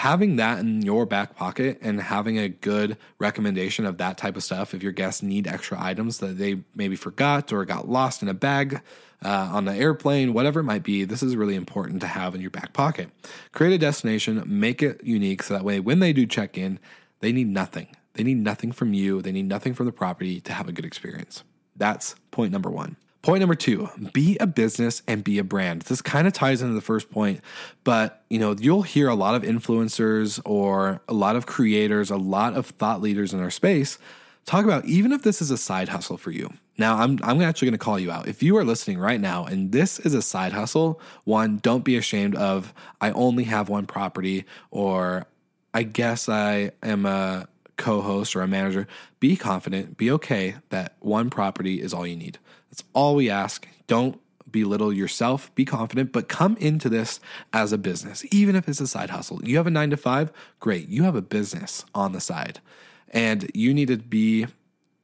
having 0.00 0.36
that 0.36 0.58
in 0.58 0.80
your 0.80 1.04
back 1.04 1.36
pocket 1.36 1.78
and 1.82 2.00
having 2.00 2.38
a 2.38 2.48
good 2.48 2.96
recommendation 3.18 3.84
of 3.84 3.98
that 3.98 4.16
type 4.16 4.34
of 4.34 4.42
stuff 4.42 4.72
if 4.72 4.82
your 4.82 4.92
guests 4.92 5.22
need 5.22 5.46
extra 5.46 5.76
items 5.78 6.20
that 6.20 6.38
they 6.38 6.58
maybe 6.74 6.96
forgot 6.96 7.52
or 7.52 7.66
got 7.66 7.86
lost 7.86 8.22
in 8.22 8.28
a 8.28 8.32
bag 8.32 8.80
uh, 9.22 9.50
on 9.52 9.66
the 9.66 9.74
airplane, 9.74 10.32
whatever 10.32 10.60
it 10.60 10.64
might 10.64 10.82
be, 10.82 11.04
this 11.04 11.22
is 11.22 11.36
really 11.36 11.54
important 11.54 12.00
to 12.00 12.06
have 12.06 12.34
in 12.34 12.40
your 12.40 12.48
back 12.48 12.72
pocket. 12.72 13.10
Create 13.52 13.74
a 13.74 13.78
destination, 13.78 14.42
make 14.46 14.82
it 14.82 15.04
unique 15.04 15.42
so 15.42 15.52
that 15.52 15.66
way 15.66 15.78
when 15.78 15.98
they 15.98 16.14
do 16.14 16.24
check 16.24 16.56
in, 16.56 16.78
they 17.20 17.30
need 17.30 17.48
nothing. 17.48 17.88
They 18.14 18.22
need 18.22 18.38
nothing 18.38 18.72
from 18.72 18.94
you, 18.94 19.20
they 19.20 19.32
need 19.32 19.48
nothing 19.48 19.74
from 19.74 19.84
the 19.84 19.92
property 19.92 20.40
to 20.40 20.54
have 20.54 20.66
a 20.66 20.72
good 20.72 20.86
experience. 20.86 21.44
That's 21.76 22.14
point 22.30 22.52
number 22.52 22.70
one. 22.70 22.96
Point 23.22 23.40
number 23.40 23.54
two, 23.54 23.88
be 24.14 24.38
a 24.38 24.46
business 24.46 25.02
and 25.06 25.22
be 25.22 25.38
a 25.38 25.44
brand. 25.44 25.82
This 25.82 26.00
kind 26.00 26.26
of 26.26 26.32
ties 26.32 26.62
into 26.62 26.74
the 26.74 26.80
first 26.80 27.10
point, 27.10 27.40
but 27.84 28.24
you 28.30 28.38
know, 28.38 28.56
you'll 28.58 28.82
hear 28.82 29.08
a 29.08 29.14
lot 29.14 29.34
of 29.34 29.42
influencers 29.42 30.40
or 30.46 31.02
a 31.06 31.12
lot 31.12 31.36
of 31.36 31.44
creators, 31.44 32.10
a 32.10 32.16
lot 32.16 32.54
of 32.54 32.66
thought 32.66 33.02
leaders 33.02 33.34
in 33.34 33.40
our 33.40 33.50
space 33.50 33.98
talk 34.46 34.64
about 34.64 34.84
even 34.84 35.12
if 35.12 35.22
this 35.22 35.40
is 35.40 35.50
a 35.50 35.56
side 35.56 35.88
hustle 35.88 36.16
for 36.16 36.30
you. 36.30 36.52
Now, 36.78 36.96
I'm, 36.96 37.18
I'm 37.22 37.42
actually 37.42 37.66
going 37.66 37.78
to 37.78 37.84
call 37.84 37.98
you 37.98 38.10
out. 38.10 38.26
If 38.26 38.42
you 38.42 38.56
are 38.56 38.64
listening 38.64 38.98
right 38.98 39.20
now 39.20 39.44
and 39.44 39.70
this 39.70 39.98
is 39.98 40.14
a 40.14 40.22
side 40.22 40.52
hustle, 40.52 41.00
one, 41.24 41.58
don't 41.58 41.84
be 41.84 41.96
ashamed 41.96 42.34
of, 42.34 42.72
I 43.00 43.10
only 43.12 43.44
have 43.44 43.68
one 43.68 43.86
property, 43.86 44.46
or 44.70 45.26
I 45.74 45.82
guess 45.82 46.28
I 46.28 46.72
am 46.82 47.06
a 47.06 47.46
co 47.80 48.00
host 48.02 48.36
or 48.36 48.42
a 48.42 48.46
manager. 48.46 48.86
Be 49.18 49.36
confident, 49.36 49.96
be 49.96 50.10
okay 50.12 50.56
that 50.68 50.94
one 51.00 51.30
property 51.30 51.80
is 51.80 51.92
all 51.92 52.06
you 52.06 52.16
need. 52.16 52.38
That's 52.70 52.84
all 52.92 53.16
we 53.16 53.28
ask. 53.28 53.66
Don't 53.88 54.20
belittle 54.50 54.92
yourself, 54.92 55.52
be 55.54 55.64
confident, 55.64 56.12
but 56.12 56.28
come 56.28 56.56
into 56.58 56.88
this 56.88 57.20
as 57.52 57.72
a 57.72 57.78
business, 57.78 58.24
even 58.30 58.54
if 58.54 58.68
it's 58.68 58.80
a 58.80 58.86
side 58.86 59.10
hustle. 59.10 59.44
You 59.44 59.56
have 59.56 59.66
a 59.66 59.70
nine 59.70 59.90
to 59.90 59.96
five, 59.96 60.32
great. 60.60 60.88
You 60.88 61.04
have 61.04 61.16
a 61.16 61.22
business 61.22 61.84
on 61.94 62.12
the 62.12 62.20
side, 62.20 62.60
and 63.08 63.50
you 63.54 63.72
need 63.72 63.88
to 63.88 63.96
be 63.96 64.46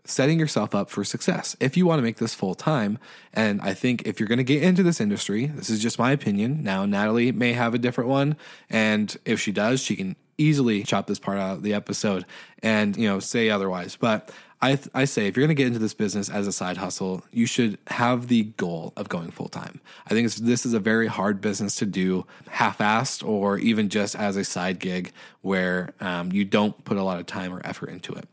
setting 0.04 0.38
yourself 0.38 0.74
up 0.74 0.88
for 0.88 1.02
success 1.02 1.56
if 1.58 1.76
you 1.76 1.86
want 1.86 1.98
to 1.98 2.02
make 2.02 2.18
this 2.18 2.34
full 2.34 2.54
time. 2.54 2.98
And 3.32 3.60
I 3.60 3.74
think 3.74 4.06
if 4.06 4.20
you're 4.20 4.28
going 4.28 4.38
to 4.38 4.44
get 4.44 4.62
into 4.62 4.82
this 4.82 5.00
industry, 5.00 5.46
this 5.46 5.70
is 5.70 5.80
just 5.80 5.98
my 5.98 6.12
opinion. 6.12 6.62
Now, 6.62 6.86
Natalie 6.86 7.32
may 7.32 7.52
have 7.54 7.74
a 7.74 7.78
different 7.78 8.08
one. 8.08 8.36
And 8.70 9.16
if 9.24 9.40
she 9.40 9.52
does, 9.52 9.80
she 9.80 9.96
can 9.96 10.16
easily 10.38 10.82
chop 10.82 11.06
this 11.06 11.18
part 11.18 11.38
out 11.38 11.56
of 11.56 11.62
the 11.62 11.74
episode 11.74 12.26
and 12.62 12.96
you 12.96 13.08
know 13.08 13.18
say 13.20 13.50
otherwise. 13.50 13.96
But 13.96 14.30
I 14.62 14.78
I 14.94 15.04
say 15.04 15.26
if 15.26 15.36
you're 15.36 15.46
going 15.46 15.54
to 15.56 15.60
get 15.60 15.66
into 15.66 15.78
this 15.78 15.94
business 15.94 16.28
as 16.28 16.46
a 16.46 16.52
side 16.52 16.78
hustle, 16.78 17.24
you 17.32 17.46
should 17.46 17.78
have 17.88 18.28
the 18.28 18.44
goal 18.44 18.92
of 18.96 19.08
going 19.08 19.30
full 19.30 19.48
time. 19.48 19.80
I 20.06 20.10
think 20.10 20.32
this 20.32 20.64
is 20.64 20.72
a 20.72 20.80
very 20.80 21.06
hard 21.06 21.40
business 21.40 21.76
to 21.76 21.86
do 21.86 22.26
half-assed 22.48 23.26
or 23.26 23.58
even 23.58 23.88
just 23.88 24.16
as 24.16 24.36
a 24.36 24.44
side 24.44 24.78
gig 24.78 25.12
where 25.42 25.92
um, 26.00 26.32
you 26.32 26.44
don't 26.44 26.84
put 26.84 26.96
a 26.96 27.02
lot 27.02 27.20
of 27.20 27.26
time 27.26 27.52
or 27.52 27.60
effort 27.64 27.90
into 27.90 28.12
it. 28.14 28.28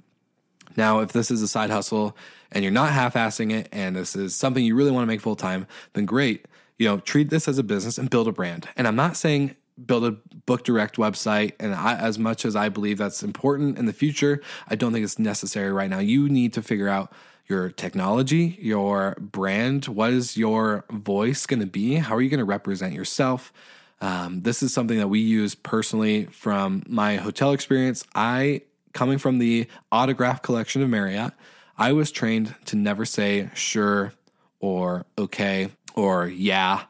Now, 0.75 0.99
if 0.99 1.11
this 1.11 1.29
is 1.29 1.41
a 1.41 1.47
side 1.47 1.69
hustle 1.69 2.15
and 2.51 2.63
you're 2.63 2.71
not 2.71 2.91
half-assing 2.91 3.51
it 3.51 3.69
and 3.71 3.95
this 3.95 4.15
is 4.15 4.35
something 4.35 4.63
you 4.63 4.75
really 4.75 4.91
want 4.91 5.03
to 5.03 5.07
make 5.07 5.21
full 5.21 5.35
time, 5.35 5.67
then 5.93 6.05
great. 6.05 6.47
You 6.79 6.87
know, 6.87 6.97
treat 6.99 7.29
this 7.29 7.47
as 7.47 7.57
a 7.57 7.63
business 7.63 7.97
and 7.97 8.09
build 8.09 8.27
a 8.27 8.31
brand. 8.31 8.67
And 8.75 8.87
I'm 8.87 8.95
not 8.95 9.15
saying 9.15 9.55
build 9.85 10.05
a 10.05 10.11
book 10.45 10.63
direct 10.63 10.97
website 10.97 11.53
and 11.59 11.73
I, 11.73 11.95
as 11.95 12.19
much 12.19 12.45
as 12.45 12.55
i 12.55 12.69
believe 12.69 12.97
that's 12.97 13.23
important 13.23 13.77
in 13.77 13.85
the 13.85 13.93
future 13.93 14.41
i 14.67 14.75
don't 14.75 14.93
think 14.93 15.03
it's 15.03 15.19
necessary 15.19 15.71
right 15.71 15.89
now. 15.89 15.99
You 15.99 16.29
need 16.29 16.53
to 16.53 16.61
figure 16.61 16.87
out 16.87 17.11
your 17.47 17.69
technology 17.69 18.57
your 18.61 19.15
brand. 19.19 19.85
What 19.85 20.11
is 20.11 20.37
your 20.37 20.85
voice 20.89 21.45
going 21.45 21.59
to 21.59 21.65
be? 21.65 21.95
How 21.95 22.15
are 22.15 22.21
you 22.21 22.29
going 22.29 22.39
to 22.39 22.45
represent 22.45 22.93
yourself? 22.93 23.51
Um, 23.99 24.41
this 24.41 24.63
is 24.63 24.73
something 24.73 24.97
that 24.97 25.07
we 25.07 25.19
use 25.19 25.55
personally 25.55 26.25
from 26.25 26.83
my 26.87 27.17
hotel 27.17 27.51
experience. 27.51 28.05
I 28.15 28.61
coming 28.93 29.17
from 29.17 29.39
the 29.39 29.67
autograph 29.91 30.43
collection 30.43 30.83
of 30.83 30.89
marriott 30.89 31.33
i 31.79 31.91
was 31.91 32.11
trained 32.11 32.53
to 32.63 32.75
never 32.75 33.05
say 33.05 33.49
sure 33.55 34.13
or 34.59 35.05
okay 35.17 35.71
or 35.95 36.27
yeah. 36.27 36.83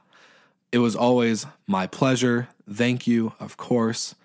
It 0.71 0.79
was 0.79 0.95
always 0.95 1.45
my 1.67 1.87
pleasure 1.87 2.47
thank 2.71 3.07
you, 3.07 3.33
of 3.39 3.57
course, 3.57 4.15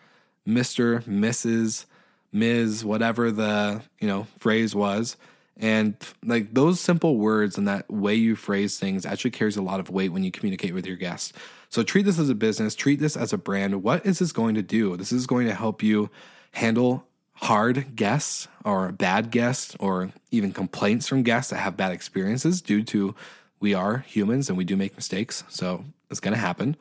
Mr., 0.47 1.03
Mrs., 1.05 1.87
Ms., 2.33 2.85
whatever 2.85 3.31
the, 3.31 3.83
you 4.01 4.09
know, 4.09 4.27
phrase 4.39 4.75
was. 4.75 5.17
And 5.57 5.97
like 6.25 6.55
those 6.55 6.81
simple 6.81 7.17
words 7.17 7.59
and 7.59 7.67
that 7.67 7.91
way 7.91 8.15
you 8.15 8.37
phrase 8.37 8.79
things 8.79 9.05
actually 9.05 9.33
carries 9.33 9.57
a 9.57 9.63
lot 9.63 9.81
of 9.81 9.91
weight 9.91 10.13
when 10.13 10.23
you 10.23 10.31
communicate 10.31 10.73
with 10.73 10.87
your 10.87 10.97
guests. 10.97 11.33
So 11.69 11.83
treat 11.83 12.05
this 12.05 12.19
as 12.19 12.31
a 12.31 12.35
business, 12.35 12.75
treat 12.75 13.01
this 13.01 13.17
as 13.17 13.33
a 13.33 13.39
brand. 13.39 13.83
What 13.83 14.07
is 14.07 14.21
this 14.21 14.33
going 14.33 14.55
to 14.55 14.63
do? 14.63 14.97
This 14.97 15.13
is 15.13 15.27
going 15.27 15.47
to 15.49 15.55
help 15.55 15.83
you 15.83 16.11
handle 16.53 17.05
hard 17.35 17.97
guests 17.97 18.49
or 18.65 18.93
bad 18.93 19.31
guests 19.31 19.77
or 19.81 20.13
even 20.31 20.53
complaints 20.53 21.07
from 21.09 21.23
guests 21.23 21.51
that 21.51 21.59
have 21.59 21.77
bad 21.77 21.93
experiences 21.93 22.61
due 22.63 22.83
to 22.85 23.15
we 23.61 23.75
are 23.75 23.99
humans 23.99 24.49
and 24.49 24.57
we 24.57 24.65
do 24.65 24.77
make 24.77 24.95
mistakes. 24.97 25.45
So 25.49 25.85
it's 26.11 26.21
going 26.21 26.35
to 26.35 26.41
happen. 26.41 26.77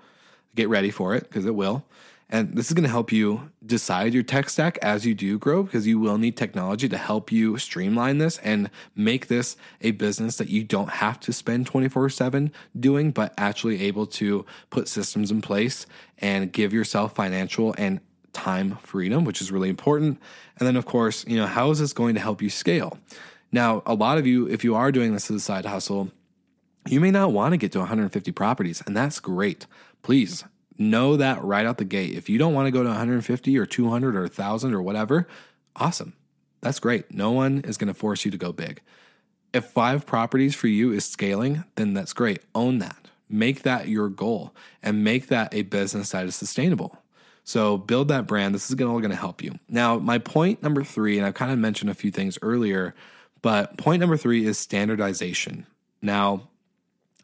Get 0.58 0.70
ready 0.70 0.90
for 0.90 1.14
it 1.14 1.24
because 1.24 1.46
it 1.46 1.56
will. 1.56 1.86
And 2.30 2.58
this 2.58 2.68
is 2.68 2.74
going 2.74 2.84
to 2.84 2.90
help 2.90 3.12
you 3.12 3.52
decide 3.64 4.14
your 4.14 4.24
tech 4.24 4.50
stack 4.50 4.78
as 4.82 5.06
you 5.06 5.14
do 5.14 5.38
grow 5.38 5.64
because 5.64 5.88
you 5.88 5.98
will 5.98 6.18
need 6.18 6.36
technology 6.36 6.90
to 6.90 6.98
help 6.98 7.32
you 7.32 7.58
streamline 7.58 8.18
this 8.18 8.38
and 8.40 8.70
make 8.96 9.28
this 9.28 9.56
a 9.82 9.92
business 9.92 10.36
that 10.38 10.50
you 10.50 10.64
don't 10.64 10.90
have 10.90 11.20
to 11.22 11.32
spend 11.32 11.68
24 11.68 12.10
7 12.10 12.52
doing, 12.78 13.12
but 13.12 13.34
actually 13.38 13.84
able 13.84 14.06
to 14.08 14.46
put 14.70 14.90
systems 14.90 15.32
in 15.32 15.42
place 15.42 15.86
and 16.18 16.52
give 16.52 16.74
yourself 16.74 17.16
financial 17.16 17.74
and 17.78 18.02
time 18.34 18.78
freedom, 18.78 19.24
which 19.24 19.40
is 19.40 19.52
really 19.52 19.70
important. 19.70 20.20
And 20.58 20.68
then, 20.68 20.76
of 20.76 20.86
course, 20.86 21.24
you 21.28 21.38
know, 21.38 21.48
how 21.48 21.72
is 21.72 21.80
this 21.80 21.94
going 21.94 22.16
to 22.16 22.22
help 22.22 22.42
you 22.42 22.50
scale? 22.50 22.98
Now, 23.52 23.84
a 23.86 23.94
lot 23.94 24.18
of 24.18 24.28
you, 24.28 24.50
if 24.50 24.64
you 24.66 24.76
are 24.76 24.92
doing 24.92 25.14
this 25.14 25.32
as 25.32 25.38
a 25.38 25.40
side 25.40 25.66
hustle, 25.66 26.12
you 26.90 27.00
may 27.00 27.12
not 27.12 27.32
want 27.32 27.54
to 27.54 27.58
get 27.58 27.72
to 27.74 27.80
150 27.80 28.32
properties, 28.32 28.82
and 28.86 28.96
that's 28.96 29.20
great 29.20 29.66
please 30.02 30.44
know 30.78 31.18
that 31.18 31.44
right 31.44 31.66
out 31.66 31.78
the 31.78 31.86
gate. 31.86 32.16
If 32.16 32.30
you 32.30 32.38
don't 32.38 32.54
want 32.54 32.68
to 32.68 32.72
go 32.72 32.84
to 32.84 32.90
150 32.90 33.58
or 33.58 33.66
200 33.66 34.16
or 34.16 34.22
1,000 34.22 34.74
or 34.74 34.82
whatever, 34.82 35.28
awesome. 35.76 36.14
That's 36.62 36.80
great. 36.80 37.14
No 37.14 37.32
one 37.32 37.62
is 37.62 37.78
going 37.78 37.88
to 37.88 37.94
force 37.94 38.26
you 38.26 38.32
to 38.32 38.38
go 38.38 38.52
big. 38.52 38.82
If 39.54 39.66
five 39.66 40.06
properties 40.06 40.56
for 40.56 40.68
you 40.68 40.92
is 40.92 41.06
scaling, 41.06 41.64
then 41.76 41.94
that's 41.94 42.14
great. 42.14 42.42
Own 42.54 42.80
that. 42.80 43.08
Make 43.30 43.64
that 43.64 43.88
your 43.88 44.10
goal 44.10 44.54
and 44.82 45.04
make 45.04 45.28
that 45.28 45.54
a 45.54 45.64
business 45.64 46.12
that 46.12 46.26
is 46.26 46.36
sustainable. 46.36 46.98
So 47.44 47.78
build 47.78 48.10
that 48.10 48.28
brand. 48.28 48.54
This 48.54 48.70
is 48.70 48.80
all 48.82 49.00
going 49.00 49.10
to 49.10 49.16
help 49.16 49.42
you. 49.42 49.58
Now, 49.70 49.98
my 50.00 50.18
point 50.18 50.62
number 50.62 50.84
three, 50.84 51.18
and 51.18 51.26
I've 51.26 51.34
kind 51.34 51.52
of 51.52 51.58
mentioned 51.58 51.90
a 51.90 51.96
few 51.96 52.12
things 52.12 52.38
earlier, 52.42 52.94
but 53.42 53.78
point 53.78 54.02
number 54.02 54.18
three 54.18 54.46
is 54.46 54.58
standardization. 54.58 55.66
Now, 56.02 56.50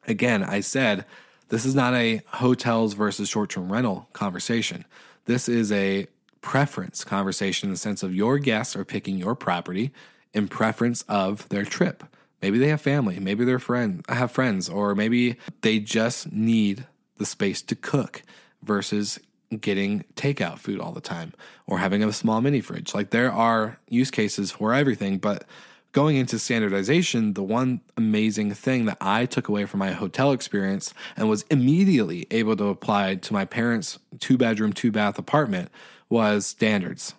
again, 0.08 0.44
I 0.44 0.62
said 0.62 1.06
this 1.54 1.66
is 1.66 1.76
not 1.76 1.94
a 1.94 2.20
hotels 2.26 2.96
versus 2.96 3.30
short 3.30 3.52
term 3.52 3.72
rental 3.72 4.10
conversation. 4.12 4.86
This 5.26 5.48
is 5.48 5.72
a 5.72 6.08
preference 6.42 7.04
conversation 7.04 7.68
in 7.68 7.74
the 7.74 7.78
sense 7.78 8.02
of 8.02 8.16
your 8.16 8.40
guests 8.40 8.76
are 8.76 8.84
picking 8.84 9.18
your 9.20 9.36
property 9.36 9.92
in 10.34 10.48
preference 10.48 11.04
of 11.04 11.48
their 11.50 11.64
trip. 11.64 12.04
Maybe 12.42 12.58
they 12.58 12.70
have 12.70 12.82
family, 12.82 13.20
maybe 13.20 13.46
they're 13.46 13.60
friend 13.60 14.04
have 14.10 14.32
friends, 14.32 14.68
or 14.68 14.96
maybe 14.96 15.38
they 15.62 15.78
just 15.78 16.32
need 16.32 16.88
the 17.18 17.26
space 17.26 17.62
to 17.62 17.76
cook 17.76 18.24
versus 18.64 19.20
getting 19.62 20.06
takeout 20.16 20.58
food 20.58 20.80
all 20.80 20.92
the 20.92 21.02
time 21.02 21.34
or 21.68 21.78
having 21.78 22.04
a 22.04 22.12
small 22.12 22.42
mini 22.42 22.62
fridge. 22.62 22.96
Like 22.96 23.12
there 23.12 23.32
are 23.32 23.78
use 23.88 24.10
cases 24.10 24.54
for 24.54 24.74
everything, 24.74 25.20
but 25.20 25.46
going 25.94 26.18
into 26.18 26.38
standardization, 26.38 27.34
the 27.34 27.44
one 27.44 27.80
amazing 27.96 28.54
thing 28.54 28.86
that 28.86 28.98
I 29.00 29.26
took 29.26 29.48
away 29.48 29.66
from 29.66 29.80
my 29.80 29.92
hotel 29.92 30.32
experience 30.32 30.94
and 31.16 31.30
was 31.30 31.46
immediately 31.50 32.28
able 32.32 32.56
to 32.58 32.66
apply 32.66 33.16
to 33.16 33.34
my 33.34 33.46
parents' 33.46 34.00
two 34.20 34.38
bedroom, 34.38 34.74
two 34.74 34.92
bath 34.92 35.18
apartment 35.18 35.70
was 36.10 36.46
standards. 36.46 37.14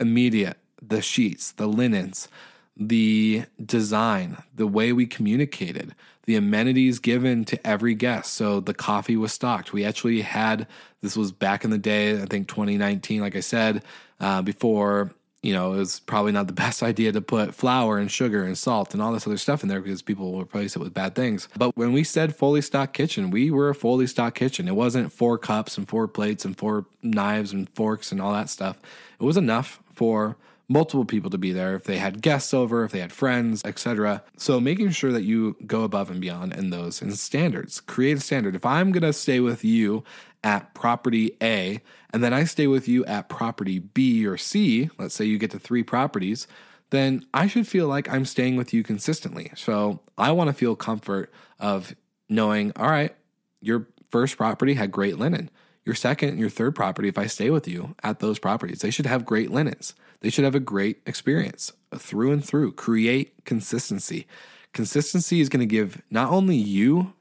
Immediate, 0.00 0.58
the 0.82 1.00
sheets, 1.00 1.52
the 1.52 1.68
linens, 1.68 2.28
the 2.76 3.44
design, 3.64 4.42
the 4.54 4.66
way 4.66 4.92
we 4.92 5.06
communicated, 5.06 5.94
the 6.24 6.36
amenities 6.36 6.98
given 6.98 7.44
to 7.44 7.66
every 7.66 7.94
guest. 7.94 8.34
So 8.34 8.60
the 8.60 8.74
coffee 8.74 9.16
was 9.16 9.32
stocked. 9.32 9.72
We 9.72 9.84
actually 9.84 10.22
had 10.22 10.66
this 11.02 11.16
was 11.16 11.32
back 11.32 11.64
in 11.64 11.70
the 11.70 11.78
day, 11.78 12.20
I 12.20 12.26
think 12.26 12.48
2019, 12.48 13.20
like 13.20 13.36
I 13.36 13.40
said, 13.40 13.82
uh, 14.20 14.42
before 14.42 15.12
you 15.42 15.52
know, 15.52 15.74
it 15.74 15.78
was 15.78 16.00
probably 16.00 16.32
not 16.32 16.46
the 16.46 16.52
best 16.64 16.82
idea 16.82 17.12
to 17.12 17.20
put 17.20 17.54
flour 17.54 17.98
and 17.98 18.10
sugar 18.10 18.44
and 18.44 18.56
salt 18.56 18.92
and 18.92 19.02
all 19.02 19.12
this 19.12 19.26
other 19.26 19.36
stuff 19.36 19.62
in 19.62 19.68
there 19.68 19.80
because 19.80 20.02
people 20.02 20.32
will 20.32 20.40
replace 20.40 20.76
it 20.76 20.80
with 20.80 20.94
bad 20.94 21.14
things. 21.14 21.48
But 21.56 21.76
when 21.76 21.92
we 21.92 22.04
said 22.04 22.34
fully 22.34 22.60
stocked 22.60 22.94
kitchen, 22.94 23.30
we 23.30 23.50
were 23.50 23.68
a 23.68 23.74
fully 23.74 24.06
stocked 24.06 24.36
kitchen. 24.36 24.68
It 24.68 24.74
wasn't 24.76 25.12
four 25.12 25.38
cups 25.38 25.78
and 25.78 25.88
four 25.88 26.08
plates 26.08 26.44
and 26.44 26.56
four 26.56 26.86
knives 27.02 27.52
and 27.52 27.68
forks 27.70 28.12
and 28.12 28.20
all 28.20 28.32
that 28.32 28.50
stuff. 28.50 28.78
It 29.20 29.24
was 29.24 29.36
enough 29.36 29.80
for 29.92 30.36
multiple 30.68 31.04
people 31.04 31.30
to 31.30 31.38
be 31.38 31.50
there 31.50 31.74
if 31.74 31.84
they 31.84 31.96
had 31.96 32.20
guests 32.20 32.52
over, 32.52 32.84
if 32.84 32.92
they 32.92 33.00
had 33.00 33.12
friends, 33.12 33.62
etc. 33.64 34.22
So 34.36 34.60
making 34.60 34.90
sure 34.90 35.12
that 35.12 35.24
you 35.24 35.56
go 35.66 35.82
above 35.82 36.10
and 36.10 36.20
beyond 36.20 36.52
in 36.52 36.70
those 36.70 37.00
and 37.00 37.16
standards. 37.18 37.80
Create 37.80 38.18
a 38.18 38.20
standard. 38.20 38.54
If 38.54 38.66
I'm 38.66 38.92
going 38.92 39.02
to 39.02 39.12
stay 39.14 39.40
with 39.40 39.64
you 39.64 40.04
at 40.44 40.74
property 40.74 41.36
A 41.42 41.80
and 42.10 42.22
then 42.22 42.34
I 42.34 42.44
stay 42.44 42.66
with 42.66 42.86
you 42.86 43.04
at 43.06 43.28
property 43.28 43.78
B 43.78 44.26
or 44.26 44.36
C, 44.36 44.90
let's 44.98 45.14
say 45.14 45.24
you 45.24 45.38
get 45.38 45.50
to 45.52 45.58
3 45.58 45.82
properties, 45.82 46.46
then 46.90 47.24
I 47.32 47.46
should 47.46 47.66
feel 47.66 47.88
like 47.88 48.08
I'm 48.08 48.24
staying 48.24 48.56
with 48.56 48.72
you 48.72 48.82
consistently. 48.82 49.50
So 49.56 50.00
I 50.16 50.32
want 50.32 50.48
to 50.48 50.54
feel 50.54 50.76
comfort 50.76 51.32
of 51.58 51.94
knowing, 52.28 52.72
all 52.76 52.90
right, 52.90 53.14
your 53.60 53.88
first 54.10 54.36
property 54.36 54.74
had 54.74 54.92
great 54.92 55.18
linen. 55.18 55.50
Your 55.88 55.94
second 55.94 56.28
and 56.28 56.38
your 56.38 56.50
third 56.50 56.74
property, 56.74 57.08
if 57.08 57.16
I 57.16 57.24
stay 57.24 57.48
with 57.48 57.66
you 57.66 57.94
at 58.02 58.18
those 58.18 58.38
properties, 58.38 58.80
they 58.80 58.90
should 58.90 59.06
have 59.06 59.24
great 59.24 59.50
linens. 59.50 59.94
They 60.20 60.28
should 60.28 60.44
have 60.44 60.54
a 60.54 60.60
great 60.60 61.00
experience 61.06 61.72
through 61.96 62.30
and 62.30 62.44
through. 62.44 62.72
Create 62.72 63.42
consistency. 63.46 64.26
Consistency 64.74 65.40
is 65.40 65.48
going 65.48 65.66
to 65.66 65.66
give 65.66 66.02
not 66.10 66.30
only 66.30 66.56
you, 66.56 67.14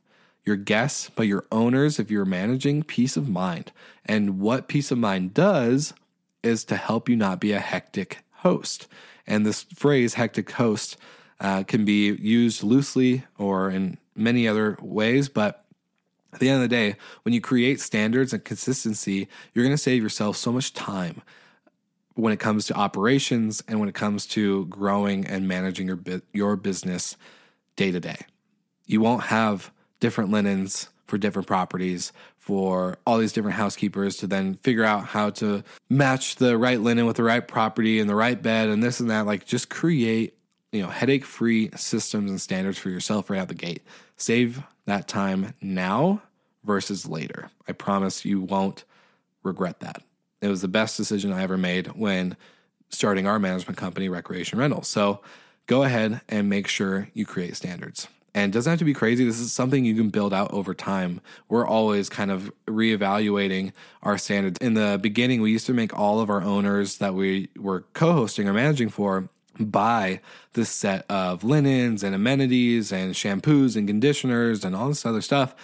your 0.44 0.58
guests, 0.58 1.10
but 1.16 1.28
your 1.28 1.46
owners, 1.50 1.98
if 1.98 2.12
you're 2.12 2.26
managing, 2.26 2.84
peace 2.84 3.16
of 3.16 3.30
mind. 3.30 3.72
And 4.06 4.42
what 4.42 4.68
peace 4.68 4.92
of 4.92 4.98
mind 4.98 5.34
does 5.34 5.94
is 6.44 6.66
to 6.66 6.76
help 6.76 7.08
you 7.08 7.16
not 7.16 7.40
be 7.40 7.54
a 7.54 7.60
hectic 7.60 8.18
host. 8.40 8.86
And 9.26 9.46
this 9.46 9.64
phrase, 9.64 10.16
hectic 10.16 10.52
host, 10.52 10.98
uh, 11.40 11.64
can 11.64 11.86
be 11.86 12.12
used 12.16 12.64
loosely 12.64 13.24
or 13.38 13.70
in 13.70 13.98
many 14.14 14.46
other 14.46 14.78
ways, 14.82 15.30
but 15.30 15.64
at 16.38 16.40
the 16.40 16.50
end 16.50 16.62
of 16.64 16.70
the 16.70 16.76
day, 16.76 16.96
when 17.24 17.34
you 17.34 17.42
create 17.42 17.80
standards 17.80 18.32
and 18.32 18.46
consistency, 18.46 19.28
you're 19.54 19.66
going 19.66 19.74
to 19.74 19.82
save 19.82 20.04
yourself 20.04 20.38
so 20.38 20.52
much 20.52 20.72
time 20.72 21.24
when 22.14 22.32
it 22.32 22.40
comes 22.40 22.68
to 22.68 22.76
operations 22.76 23.64
and 23.68 23.80
when 23.80 23.90
it 23.90 23.96
comes 23.96 24.28
to 24.28 24.68
growing 24.68 25.26
and 25.26 25.48
managing 25.48 25.88
your 25.88 26.00
your 26.34 26.56
business 26.56 27.18
day 27.76 27.92
to 27.92 28.00
day. 28.00 28.20
You 28.86 29.02
won't 29.02 29.24
have 29.24 29.72
different 30.00 30.30
linens 30.30 30.90
for 31.08 31.18
different 31.18 31.48
properties 31.48 32.14
for 32.38 33.00
all 33.08 33.18
these 33.18 33.34
different 33.34 33.58
housekeepers 33.58 34.18
to 34.18 34.28
then 34.28 34.54
figure 34.54 34.84
out 34.84 35.06
how 35.06 35.32
to 35.32 35.64
match 35.90 36.36
the 36.36 36.56
right 36.56 36.82
linen 36.82 37.08
with 37.08 37.16
the 37.16 37.24
right 37.24 37.48
property 37.48 38.00
and 38.00 38.08
the 38.08 38.16
right 38.16 38.44
bed 38.44 38.70
and 38.70 38.84
this 38.84 39.00
and 39.00 39.10
that 39.10 39.26
like 39.26 39.44
just 39.44 39.72
create 39.72 40.38
you 40.72 40.84
know 40.84 40.90
headache 40.90 41.26
free 41.26 41.72
systems 41.76 42.30
and 42.30 42.40
standards 42.40 42.78
for 42.78 42.92
yourself 42.92 43.32
right 43.32 43.40
out 43.40 43.48
the 43.48 43.56
gate 43.56 43.82
save 44.18 44.62
that 44.86 45.08
time 45.08 45.54
now 45.62 46.22
versus 46.68 47.08
later 47.08 47.50
i 47.68 47.72
promise 47.72 48.26
you 48.26 48.40
won't 48.40 48.84
regret 49.48 49.80
that 49.80 50.04
It 50.42 50.50
was 50.50 50.62
the 50.62 50.68
best 50.68 50.98
decision 50.98 51.32
I 51.34 51.42
ever 51.42 51.58
made 51.58 51.88
when 51.88 52.38
starting 52.90 53.26
our 53.26 53.40
management 53.40 53.78
company, 53.78 54.08
Recreation 54.08 54.60
Rentals. 54.60 54.88
So 54.88 55.22
go 55.66 55.84
ahead 55.84 56.22
and 56.30 56.48
make 56.50 56.68
sure 56.68 57.10
you 57.14 57.26
create 57.26 57.56
standards. 57.56 58.08
And 58.36 58.54
doesn't 58.54 58.70
have 58.70 58.80
to 58.80 58.86
be 58.86 58.94
crazy. 58.94 59.26
This 59.26 59.40
is 59.40 59.52
something 59.52 59.84
you 59.84 59.96
can 59.96 60.10
build 60.10 60.32
out 60.32 60.54
over 60.54 60.76
time. 60.76 61.22
We're 61.50 61.66
always 61.66 62.08
kind 62.08 62.30
of 62.30 62.52
reevaluating 62.68 63.72
our 64.04 64.20
standards. 64.20 64.60
In 64.62 64.76
the 64.76 65.00
beginning, 65.02 65.42
we 65.42 65.52
used 65.52 65.66
to 65.66 65.74
make 65.74 65.98
all 65.98 66.20
of 66.20 66.30
our 66.30 66.44
owners 66.44 67.00
that 67.00 67.16
we 67.16 67.50
were 67.58 67.86
co 67.94 68.14
hosting 68.14 68.48
or 68.48 68.54
managing 68.54 68.90
for 68.90 69.30
buy 69.60 70.22
this 70.54 70.70
set 70.70 71.04
of 71.10 71.44
linens 71.44 72.04
and 72.04 72.14
amenities 72.14 72.92
and 72.92 73.16
shampoos 73.16 73.76
and 73.76 73.88
conditioners 73.88 74.64
and 74.64 74.76
all 74.76 74.90
this 74.90 75.04
other 75.04 75.22
stuff. 75.22 75.56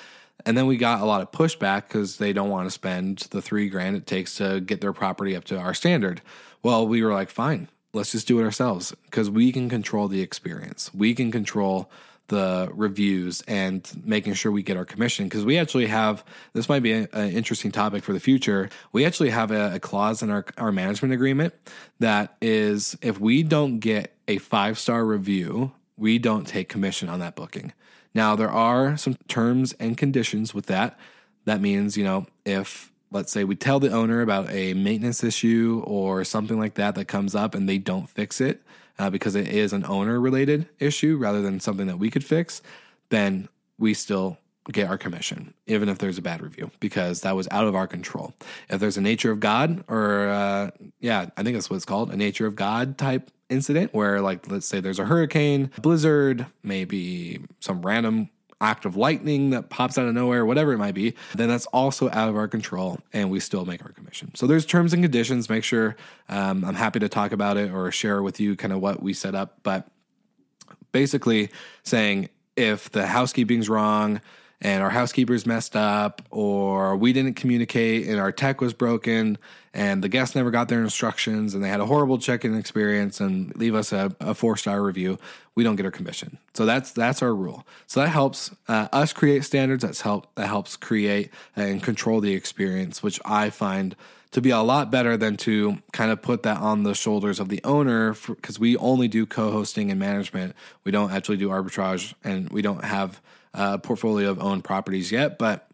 And 0.45 0.57
then 0.57 0.65
we 0.67 0.77
got 0.77 1.01
a 1.01 1.05
lot 1.05 1.21
of 1.21 1.31
pushback 1.31 1.87
because 1.87 2.17
they 2.17 2.33
don't 2.33 2.49
want 2.49 2.67
to 2.67 2.71
spend 2.71 3.19
the 3.31 3.41
three 3.41 3.69
grand 3.69 3.95
it 3.95 4.05
takes 4.05 4.35
to 4.37 4.59
get 4.59 4.81
their 4.81 4.93
property 4.93 5.35
up 5.35 5.45
to 5.45 5.57
our 5.57 5.73
standard. 5.73 6.21
Well, 6.61 6.87
we 6.87 7.03
were 7.03 7.13
like, 7.13 7.29
fine, 7.29 7.69
let's 7.93 8.11
just 8.11 8.27
do 8.27 8.39
it 8.39 8.43
ourselves 8.43 8.93
because 9.05 9.29
we 9.29 9.51
can 9.51 9.69
control 9.69 10.07
the 10.07 10.21
experience. 10.21 10.93
We 10.93 11.13
can 11.13 11.31
control 11.31 11.89
the 12.27 12.69
reviews 12.73 13.41
and 13.47 13.89
making 14.05 14.33
sure 14.33 14.51
we 14.51 14.63
get 14.63 14.77
our 14.77 14.85
commission 14.85 15.25
because 15.25 15.43
we 15.43 15.57
actually 15.57 15.87
have 15.87 16.23
this 16.53 16.69
might 16.69 16.81
be 16.81 16.93
an 16.93 17.07
interesting 17.13 17.71
topic 17.71 18.01
for 18.03 18.13
the 18.13 18.19
future 18.19 18.69
we 18.93 19.05
actually 19.05 19.29
have 19.29 19.51
a, 19.51 19.75
a, 19.75 19.79
clause 19.79 20.23
in 20.23 20.29
our, 20.29 20.45
our 20.57 20.71
management 20.71 21.13
agreement 21.13 21.53
that 21.99 22.37
is 22.41 22.97
if 23.01 23.19
we 23.19 23.43
don't 23.43 23.79
get 23.79 24.15
a 24.29 24.37
five 24.37 24.79
star 24.79 25.05
review 25.05 25.73
we 25.97 26.17
don't 26.17 26.47
take 26.47 26.69
commission 26.69 27.09
on 27.09 27.19
that 27.19 27.35
booking 27.35 27.73
now 28.13 28.35
there 28.35 28.51
are 28.51 28.97
some 28.97 29.15
terms 29.27 29.73
and 29.79 29.97
conditions 29.97 30.53
with 30.53 30.65
that 30.67 30.97
that 31.45 31.61
means 31.61 31.97
you 31.97 32.03
know 32.03 32.25
if 32.45 32.91
let's 33.11 33.31
say 33.31 33.43
we 33.43 33.55
tell 33.55 33.79
the 33.79 33.91
owner 33.91 34.21
about 34.21 34.49
a 34.49 34.73
maintenance 34.73 35.23
issue 35.23 35.83
or 35.85 36.23
something 36.23 36.57
like 36.57 36.73
that 36.73 36.95
that 36.95 37.05
comes 37.05 37.35
up 37.35 37.53
and 37.53 37.69
they 37.69 37.77
don't 37.77 38.09
fix 38.09 38.41
it 38.41 38.63
uh, 38.99 39.09
because 39.09 39.35
it 39.35 39.47
is 39.47 39.73
an 39.73 39.85
owner 39.85 40.19
related 40.19 40.67
issue 40.79 41.17
rather 41.17 41.41
than 41.41 41.59
something 41.59 41.87
that 41.87 41.99
we 41.99 42.09
could 42.09 42.23
fix, 42.23 42.61
then 43.09 43.47
we 43.77 43.93
still 43.93 44.37
get 44.71 44.89
our 44.89 44.97
commission, 44.97 45.53
even 45.67 45.89
if 45.89 45.97
there's 45.97 46.17
a 46.17 46.21
bad 46.21 46.41
review, 46.41 46.71
because 46.79 47.21
that 47.21 47.35
was 47.35 47.47
out 47.51 47.67
of 47.67 47.75
our 47.75 47.87
control. 47.87 48.33
If 48.69 48.79
there's 48.79 48.97
a 48.97 49.01
nature 49.01 49.31
of 49.31 49.39
God, 49.39 49.83
or 49.87 50.29
uh, 50.29 50.71
yeah, 50.99 51.27
I 51.35 51.43
think 51.43 51.55
that's 51.55 51.69
what 51.69 51.75
it's 51.75 51.85
called, 51.85 52.11
a 52.11 52.17
nature 52.17 52.45
of 52.45 52.55
God 52.55 52.97
type 52.97 53.29
incident, 53.53 53.93
where 53.93 54.19
like 54.21 54.49
let's 54.51 54.67
say 54.67 54.79
there's 54.79 54.99
a 54.99 55.05
hurricane, 55.05 55.71
blizzard, 55.81 56.45
maybe 56.63 57.41
some 57.59 57.81
random 57.81 58.29
act 58.63 58.85
of 58.85 58.95
lightning 58.95 59.49
that 59.51 59.69
pops 59.69 59.97
out 59.97 60.07
of 60.07 60.13
nowhere, 60.13 60.45
whatever 60.45 60.71
it 60.71 60.77
might 60.77 60.93
be, 60.93 61.13
then 61.35 61.49
that's 61.49 61.65
also 61.67 62.09
out 62.11 62.29
of 62.29 62.35
our 62.35 62.47
control 62.47 62.99
and 63.11 63.29
we 63.29 63.39
still 63.39 63.65
make 63.65 63.83
our 63.83 63.91
commission. 63.91 64.33
So 64.35 64.47
there's 64.47 64.65
terms 64.65 64.93
and 64.93 65.03
conditions. 65.03 65.49
Make 65.49 65.65
sure 65.65 65.95
um, 66.29 66.63
I'm 66.63 66.75
happy 66.75 66.99
to 66.99 67.09
talk 67.09 67.33
about 67.33 67.57
it 67.57 67.71
or 67.71 67.91
share 67.91 68.23
with 68.23 68.39
you 68.39 68.55
kind 68.55 68.71
of 68.71 68.79
what 68.79 69.03
we 69.03 69.13
set 69.13 69.35
up. 69.35 69.59
But 69.63 69.87
basically 70.93 71.49
saying 71.83 72.29
if 72.55 72.89
the 72.89 73.05
housekeeping's 73.07 73.69
wrong, 73.69 74.21
and 74.63 74.81
our 74.81 74.89
housekeepers 74.89 75.45
messed 75.45 75.75
up 75.75 76.21
or 76.31 76.95
we 76.95 77.13
didn't 77.13 77.35
communicate 77.35 78.07
and 78.07 78.19
our 78.19 78.31
tech 78.31 78.61
was 78.61 78.73
broken 78.73 79.37
and 79.73 80.03
the 80.03 80.07
guests 80.07 80.35
never 80.35 80.51
got 80.51 80.69
their 80.69 80.81
instructions 80.81 81.53
and 81.53 81.63
they 81.63 81.67
had 81.67 81.81
a 81.81 81.85
horrible 81.85 82.17
check-in 82.17 82.57
experience 82.57 83.19
and 83.19 83.55
leave 83.57 83.75
us 83.75 83.91
a, 83.91 84.15
a 84.19 84.33
four-star 84.33 84.81
review 84.81 85.19
we 85.55 85.63
don't 85.63 85.75
get 85.75 85.85
our 85.85 85.91
commission. 85.91 86.39
So 86.55 86.65
that's 86.65 86.91
that's 86.91 87.21
our 87.21 87.35
rule. 87.35 87.67
So 87.85 87.99
that 87.99 88.09
helps 88.09 88.49
uh, 88.67 88.87
us 88.91 89.13
create 89.13 89.43
standards. 89.43 89.83
That's 89.83 90.01
help 90.01 90.33
that 90.35 90.47
helps 90.47 90.77
create 90.77 91.29
and 91.55 91.83
control 91.83 92.21
the 92.21 92.33
experience 92.33 93.03
which 93.03 93.19
i 93.25 93.49
find 93.49 93.95
to 94.31 94.41
be 94.41 94.49
a 94.49 94.59
lot 94.59 94.89
better 94.89 95.15
than 95.15 95.37
to 95.37 95.77
kind 95.91 96.11
of 96.11 96.19
put 96.21 96.41
that 96.41 96.57
on 96.57 96.81
the 96.81 96.95
shoulders 96.95 97.39
of 97.39 97.49
the 97.49 97.61
owner 97.63 98.15
because 98.27 98.59
we 98.59 98.75
only 98.77 99.07
do 99.07 99.27
co-hosting 99.27 99.91
and 99.91 99.99
management. 99.99 100.55
We 100.83 100.91
don't 100.91 101.11
actually 101.11 101.37
do 101.37 101.49
arbitrage 101.49 102.15
and 102.23 102.49
we 102.49 102.63
don't 102.63 102.83
have 102.83 103.21
a 103.53 103.77
portfolio 103.77 104.29
of 104.29 104.39
owned 104.41 104.63
properties 104.63 105.11
yet, 105.11 105.37
but 105.37 105.67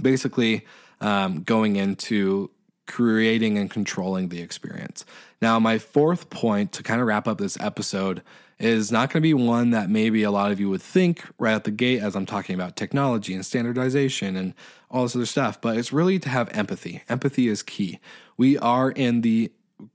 basically 0.00 0.66
um, 1.00 1.42
going 1.42 1.76
into 1.76 2.50
creating 2.86 3.56
and 3.56 3.70
controlling 3.70 4.28
the 4.28 4.40
experience. 4.40 5.04
Now, 5.40 5.58
my 5.58 5.78
fourth 5.78 6.30
point 6.30 6.72
to 6.72 6.82
kind 6.82 7.00
of 7.00 7.06
wrap 7.06 7.26
up 7.26 7.38
this 7.38 7.58
episode 7.60 8.22
is 8.58 8.92
not 8.92 9.10
going 9.10 9.20
to 9.20 9.26
be 9.26 9.34
one 9.34 9.70
that 9.70 9.90
maybe 9.90 10.22
a 10.22 10.30
lot 10.30 10.52
of 10.52 10.60
you 10.60 10.70
would 10.70 10.82
think 10.82 11.24
right 11.38 11.54
at 11.54 11.64
the 11.64 11.70
gate 11.70 12.00
as 12.00 12.14
I'm 12.14 12.26
talking 12.26 12.54
about 12.54 12.76
technology 12.76 13.34
and 13.34 13.44
standardization 13.44 14.36
and 14.36 14.54
all 14.90 15.02
this 15.02 15.16
other 15.16 15.26
stuff, 15.26 15.60
but 15.60 15.76
it's 15.76 15.92
really 15.92 16.18
to 16.20 16.28
have 16.28 16.48
empathy. 16.50 17.02
Empathy 17.08 17.48
is 17.48 17.62
key. 17.62 17.98
We 18.36 18.56
are 18.58 18.90
in 18.90 19.22
the 19.22 19.52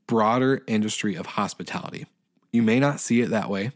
broader 0.07 0.61
industry 0.67 1.15
of 1.15 1.25
hospitality. 1.25 2.05
You 2.51 2.63
may 2.63 2.79
not 2.79 2.99
see 2.99 3.21
it 3.21 3.29
that 3.29 3.49
way. 3.49 3.71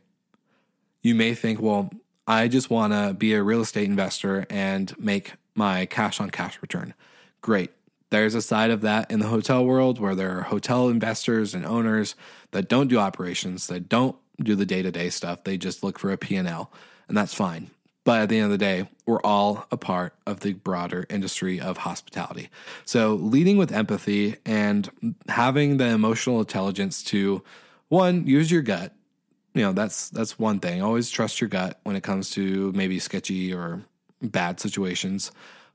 You 1.01 1.15
may 1.15 1.34
think, 1.34 1.62
well, 1.62 1.91
I 2.28 2.48
just 2.48 2.70
want 2.70 2.94
to 2.94 3.14
be 3.14 3.34
a 3.34 3.44
real 3.44 3.62
estate 3.62 3.86
investor 3.86 4.46
and 4.50 4.98
make 4.98 5.34
my 5.56 5.86
cash 5.86 6.20
on 6.20 6.30
cash 6.30 6.58
return. 6.62 6.94
Great. 7.42 7.72
There's 8.10 8.36
a 8.36 8.42
side 8.42 8.72
of 8.72 8.82
that 8.82 9.10
in 9.12 9.20
the 9.20 9.28
hotel 9.28 9.66
world 9.66 10.00
where 10.00 10.16
there 10.16 10.38
are 10.38 10.44
hotel 10.44 10.88
investors 10.88 11.54
and 11.54 11.66
owners 11.66 12.16
that 12.52 12.70
don't 12.70 12.88
do 12.88 13.00
operations, 13.00 13.68
that 13.68 13.90
don't 13.90 14.16
do 14.42 14.56
the 14.56 14.66
day-to-day 14.66 15.10
stuff. 15.10 15.44
They 15.44 15.58
just 15.58 15.84
look 15.84 16.00
for 16.00 16.12
a 16.12 16.18
P&L, 16.18 16.72
and 17.08 17.18
that's 17.18 17.34
fine. 17.34 17.72
But 18.06 18.22
at 18.22 18.30
the 18.30 18.38
end 18.38 18.46
of 18.46 18.52
the 18.52 18.58
day, 18.58 18.88
we're 19.06 19.22
all 19.22 19.66
a 19.72 19.78
part 19.78 20.14
of 20.28 20.42
the 20.42 20.54
broader 20.54 21.06
industry 21.10 21.60
of 21.60 21.78
hospitality. 21.78 22.50
So, 22.86 23.14
leading 23.14 23.58
with 23.58 23.72
empathy 23.72 24.36
and 24.46 24.90
having 25.30 25.78
the 25.78 25.88
emotional 25.88 26.40
intelligence 26.40 27.02
to 27.06 27.44
one, 27.88 28.28
use 28.28 28.52
your 28.52 28.62
gut 28.62 28.94
you 29.54 29.62
know 29.62 29.74
that's 29.74 30.10
that's 30.10 30.39
one 30.39 30.60
thing. 30.60 30.82
Always 30.82 31.10
trust 31.10 31.42
your 31.42 31.50
gut 31.50 31.80
when 31.84 31.96
it 31.96 32.04
comes 32.04 32.30
to 32.32 32.72
maybe 32.74 33.00
sketchy 33.00 33.54
or 33.54 33.84
bad 34.22 34.60
situations. 34.60 35.32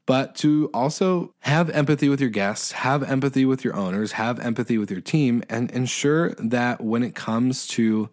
But 0.07 0.37
to 0.37 0.71
also 0.73 1.35
have 1.41 1.69
empathy 1.69 2.09
with 2.09 2.19
your 2.19 2.31
guests 2.31 2.73
have 2.73 3.03
empathy 3.03 3.45
with 3.45 3.63
your 3.63 3.77
owners 3.77 4.13
have 4.13 4.41
empathy 4.41 4.79
with 4.79 4.91
your 4.91 5.03
team 5.03 5.43
and 5.51 5.71
ensure 5.71 6.31
that 6.39 6.81
when 6.81 7.03
it 7.03 7.15
comes 7.15 7.67
to 7.69 8.09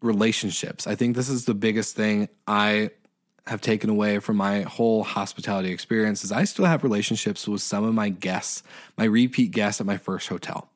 relationships 0.00 0.86
i 0.86 0.94
think 0.94 1.16
this 1.16 1.28
is 1.28 1.44
the 1.44 1.54
biggest 1.54 1.96
thing 1.96 2.28
i 2.46 2.88
have 3.48 3.60
taken 3.60 3.90
away 3.90 4.20
from 4.20 4.36
my 4.36 4.62
whole 4.62 5.02
hospitality 5.02 5.72
experience 5.72 6.22
is 6.22 6.30
i 6.30 6.44
still 6.44 6.64
have 6.64 6.84
relationships 6.84 7.48
with 7.48 7.60
some 7.60 7.82
of 7.84 7.92
my 7.92 8.08
guests 8.08 8.62
my 8.96 9.04
repeat 9.04 9.50
guests 9.50 9.80
at 9.80 9.86
my 9.86 9.96
first 9.96 10.28
hotel. 10.28 10.70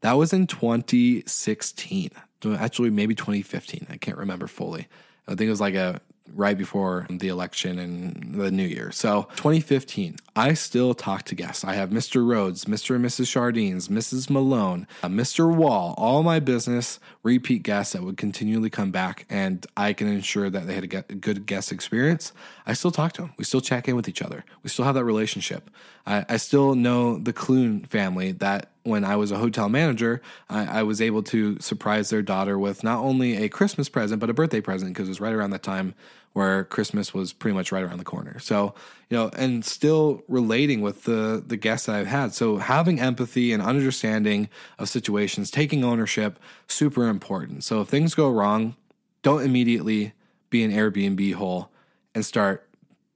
That 0.00 0.12
was 0.12 0.32
in 0.32 0.46
2016 0.46 2.10
actually 2.44 2.90
maybe 2.90 3.14
2015. 3.14 3.86
I 3.90 3.96
can't 3.96 4.18
remember 4.18 4.46
fully. 4.46 4.88
I 5.26 5.32
think 5.32 5.42
it 5.42 5.50
was 5.50 5.60
like 5.60 5.74
a 5.74 6.00
right 6.34 6.58
before 6.58 7.06
the 7.10 7.28
election 7.28 7.78
and 7.78 8.34
the 8.34 8.50
new 8.50 8.64
year. 8.64 8.90
So 8.92 9.28
2015, 9.36 10.16
I 10.36 10.54
still 10.54 10.94
talk 10.94 11.22
to 11.24 11.34
guests. 11.34 11.64
I 11.64 11.74
have 11.74 11.90
Mr. 11.90 12.26
Rhodes, 12.26 12.66
Mr. 12.66 12.96
and 12.96 13.04
Mrs. 13.04 13.30
Chardines, 13.30 13.88
Mrs. 13.88 14.28
Malone, 14.30 14.86
uh, 15.02 15.08
Mr. 15.08 15.52
Wall, 15.52 15.94
all 15.96 16.22
my 16.22 16.40
business 16.40 17.00
repeat 17.22 17.62
guests 17.62 17.92
that 17.92 18.02
would 18.02 18.16
continually 18.16 18.70
come 18.70 18.90
back 18.90 19.26
and 19.28 19.66
I 19.76 19.92
can 19.92 20.08
ensure 20.08 20.50
that 20.50 20.66
they 20.66 20.74
had 20.74 20.84
a 20.84 20.86
good 20.86 21.46
guest 21.46 21.72
experience. 21.72 22.32
I 22.66 22.72
still 22.74 22.90
talk 22.90 23.12
to 23.14 23.22
them. 23.22 23.32
We 23.36 23.44
still 23.44 23.60
check 23.60 23.88
in 23.88 23.96
with 23.96 24.08
each 24.08 24.22
other. 24.22 24.44
We 24.62 24.70
still 24.70 24.84
have 24.84 24.94
that 24.94 25.04
relationship. 25.04 25.70
I, 26.08 26.24
I 26.28 26.36
still 26.38 26.74
know 26.74 27.18
the 27.18 27.34
Clune 27.34 27.84
family 27.84 28.32
that 28.32 28.70
when 28.82 29.04
I 29.04 29.16
was 29.16 29.30
a 29.30 29.36
hotel 29.36 29.68
manager, 29.68 30.22
I, 30.48 30.80
I, 30.80 30.82
was 30.82 31.02
able 31.02 31.22
to 31.24 31.60
surprise 31.60 32.08
their 32.08 32.22
daughter 32.22 32.58
with 32.58 32.82
not 32.82 33.00
only 33.00 33.36
a 33.36 33.50
Christmas 33.50 33.90
present, 33.90 34.18
but 34.18 34.30
a 34.30 34.34
birthday 34.34 34.62
present 34.62 34.94
because 34.94 35.08
it 35.08 35.10
was 35.10 35.20
right 35.20 35.34
around 35.34 35.50
that 35.50 35.62
time 35.62 35.94
where 36.32 36.64
Christmas 36.64 37.12
was 37.12 37.34
pretty 37.34 37.54
much 37.54 37.70
right 37.72 37.84
around 37.84 37.98
the 37.98 38.04
corner. 38.04 38.38
So, 38.38 38.74
you 39.10 39.16
know, 39.18 39.30
and 39.36 39.62
still 39.62 40.22
relating 40.28 40.80
with 40.80 41.04
the 41.04 41.42
the 41.46 41.56
guests 41.56 41.86
that 41.86 41.96
I've 41.96 42.06
had. 42.06 42.32
So 42.32 42.56
having 42.56 43.00
empathy 43.00 43.52
and 43.52 43.62
understanding 43.62 44.48
of 44.78 44.88
situations, 44.88 45.50
taking 45.50 45.84
ownership, 45.84 46.38
super 46.66 47.08
important. 47.08 47.64
So 47.64 47.82
if 47.82 47.88
things 47.88 48.14
go 48.14 48.30
wrong, 48.30 48.76
don't 49.22 49.42
immediately 49.42 50.14
be 50.48 50.64
an 50.64 50.72
Airbnb 50.72 51.34
hole 51.34 51.70
and 52.14 52.24
start 52.24 52.67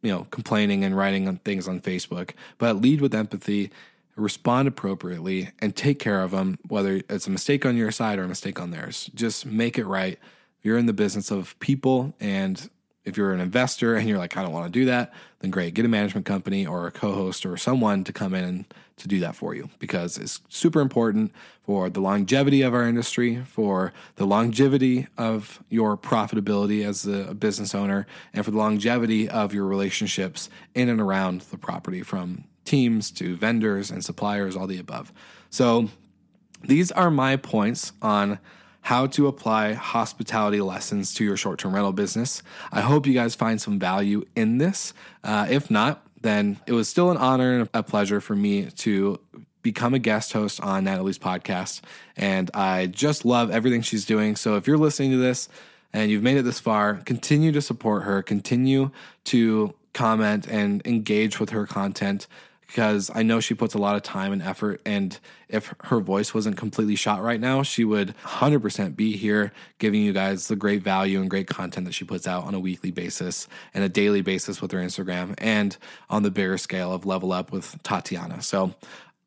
you 0.02 0.10
know 0.10 0.26
complaining 0.30 0.84
and 0.84 0.96
writing 0.96 1.28
on 1.28 1.36
things 1.38 1.66
on 1.66 1.80
Facebook, 1.80 2.30
but 2.58 2.76
lead 2.76 3.00
with 3.00 3.14
empathy 3.14 3.70
respond 4.16 4.68
appropriately 4.68 5.50
and 5.60 5.74
take 5.74 5.98
care 5.98 6.22
of 6.22 6.32
them, 6.32 6.58
whether 6.68 7.00
it's 7.08 7.26
a 7.26 7.30
mistake 7.30 7.64
on 7.64 7.76
your 7.76 7.90
side 7.90 8.18
or 8.18 8.24
a 8.24 8.28
mistake 8.28 8.60
on 8.60 8.70
theirs. 8.70 9.10
Just 9.14 9.46
make 9.46 9.78
it 9.78 9.86
right. 9.86 10.18
You're 10.62 10.78
in 10.78 10.86
the 10.86 10.92
business 10.92 11.30
of 11.30 11.58
people. 11.60 12.14
And 12.20 12.68
if 13.04 13.16
you're 13.16 13.32
an 13.32 13.40
investor 13.40 13.96
and 13.96 14.08
you're 14.08 14.18
like, 14.18 14.36
I 14.36 14.42
don't 14.42 14.52
want 14.52 14.66
to 14.66 14.78
do 14.78 14.84
that, 14.86 15.12
then 15.40 15.50
great. 15.50 15.74
Get 15.74 15.84
a 15.84 15.88
management 15.88 16.26
company 16.26 16.66
or 16.66 16.86
a 16.86 16.92
co 16.92 17.14
host 17.14 17.46
or 17.46 17.56
someone 17.56 18.04
to 18.04 18.12
come 18.12 18.34
in 18.34 18.66
to 18.96 19.08
do 19.08 19.20
that 19.20 19.34
for 19.34 19.54
you 19.54 19.68
because 19.78 20.18
it's 20.18 20.40
super 20.48 20.80
important 20.80 21.32
for 21.62 21.88
the 21.88 22.00
longevity 22.00 22.62
of 22.62 22.74
our 22.74 22.86
industry, 22.86 23.42
for 23.44 23.92
the 24.16 24.26
longevity 24.26 25.06
of 25.16 25.62
your 25.68 25.96
profitability 25.96 26.84
as 26.84 27.06
a 27.06 27.34
business 27.34 27.74
owner, 27.74 28.06
and 28.32 28.44
for 28.44 28.50
the 28.50 28.58
longevity 28.58 29.28
of 29.28 29.54
your 29.54 29.66
relationships 29.66 30.50
in 30.74 30.88
and 30.88 31.00
around 31.00 31.42
the 31.42 31.58
property 31.58 32.02
from 32.02 32.44
teams 32.64 33.10
to 33.10 33.36
vendors 33.36 33.90
and 33.90 34.04
suppliers, 34.04 34.56
all 34.56 34.66
the 34.66 34.78
above. 34.78 35.12
So 35.50 35.88
these 36.62 36.92
are 36.92 37.10
my 37.10 37.36
points 37.36 37.92
on 38.00 38.38
how 38.82 39.06
to 39.06 39.28
apply 39.28 39.74
hospitality 39.74 40.60
lessons 40.60 41.14
to 41.14 41.24
your 41.24 41.36
short 41.36 41.58
term 41.58 41.74
rental 41.74 41.92
business. 41.92 42.42
I 42.72 42.80
hope 42.80 43.06
you 43.06 43.14
guys 43.14 43.34
find 43.34 43.60
some 43.60 43.78
value 43.78 44.24
in 44.34 44.58
this. 44.58 44.92
Uh, 45.22 45.46
if 45.48 45.70
not, 45.70 46.04
then 46.22 46.58
it 46.66 46.72
was 46.72 46.88
still 46.88 47.10
an 47.10 47.16
honor 47.16 47.60
and 47.60 47.68
a 47.74 47.82
pleasure 47.82 48.20
for 48.20 48.34
me 48.34 48.66
to 48.66 49.18
become 49.62 49.94
a 49.94 49.98
guest 49.98 50.32
host 50.32 50.60
on 50.60 50.84
Natalie's 50.84 51.18
podcast. 51.18 51.80
And 52.16 52.50
I 52.54 52.86
just 52.86 53.24
love 53.24 53.50
everything 53.50 53.82
she's 53.82 54.04
doing. 54.04 54.36
So 54.36 54.56
if 54.56 54.66
you're 54.66 54.78
listening 54.78 55.12
to 55.12 55.16
this 55.16 55.48
and 55.92 56.10
you've 56.10 56.22
made 56.22 56.36
it 56.36 56.42
this 56.42 56.58
far, 56.58 56.94
continue 56.94 57.52
to 57.52 57.62
support 57.62 58.02
her, 58.04 58.22
continue 58.22 58.90
to 59.24 59.74
comment 59.92 60.46
and 60.48 60.84
engage 60.86 61.38
with 61.38 61.50
her 61.50 61.66
content 61.66 62.26
because 62.72 63.10
I 63.14 63.22
know 63.22 63.38
she 63.38 63.52
puts 63.52 63.74
a 63.74 63.78
lot 63.78 63.96
of 63.96 64.02
time 64.02 64.32
and 64.32 64.40
effort. 64.40 64.80
And 64.86 65.18
if 65.50 65.74
her 65.84 66.00
voice 66.00 66.32
wasn't 66.32 66.56
completely 66.56 66.96
shot 66.96 67.22
right 67.22 67.38
now, 67.38 67.62
she 67.62 67.84
would 67.84 68.14
100% 68.24 68.96
be 68.96 69.14
here 69.18 69.52
giving 69.78 70.00
you 70.00 70.14
guys 70.14 70.48
the 70.48 70.56
great 70.56 70.82
value 70.82 71.20
and 71.20 71.28
great 71.28 71.46
content 71.46 71.84
that 71.84 71.92
she 71.92 72.06
puts 72.06 72.26
out 72.26 72.44
on 72.44 72.54
a 72.54 72.58
weekly 72.58 72.90
basis 72.90 73.46
and 73.74 73.84
a 73.84 73.90
daily 73.90 74.22
basis 74.22 74.62
with 74.62 74.70
her 74.70 74.78
Instagram 74.78 75.34
and 75.36 75.76
on 76.08 76.22
the 76.22 76.30
bigger 76.30 76.56
scale 76.56 76.94
of 76.94 77.04
Level 77.04 77.30
Up 77.30 77.52
with 77.52 77.76
Tatiana. 77.82 78.40
So 78.40 78.74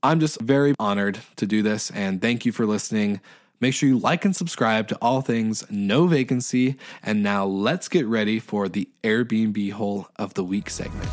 I'm 0.02 0.20
just 0.20 0.42
very 0.42 0.74
honored 0.80 1.20
to 1.36 1.46
do 1.46 1.62
this. 1.62 1.92
And 1.92 2.20
thank 2.20 2.48
you 2.48 2.52
for 2.52 2.66
listening. 2.66 3.22
Make 3.60 3.76
sure 3.76 3.88
you 3.88 4.00
like 4.00 4.26
and 4.26 4.36
subscribe 4.36 4.88
to 4.88 4.96
all 5.04 5.22
things 5.22 5.64
no 5.70 6.08
vacancy. 6.08 6.78
And 7.04 7.22
now 7.22 7.46
let's 7.46 7.90
get 7.90 8.08
ready 8.08 8.40
for 8.40 8.68
the 8.68 8.90
Airbnb 9.04 9.72
hole 9.74 10.08
of 10.16 10.34
the 10.34 10.44
week 10.44 10.72
segment. 10.72 11.12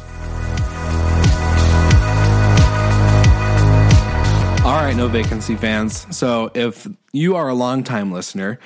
All 4.64 4.76
right, 4.76 4.94
no 4.94 5.08
vacancy 5.08 5.56
fans. 5.56 6.06
So 6.16 6.52
if 6.54 6.86
you 7.12 7.34
are 7.34 7.48
a 7.48 7.54
longtime 7.54 8.12
listener, 8.12 8.60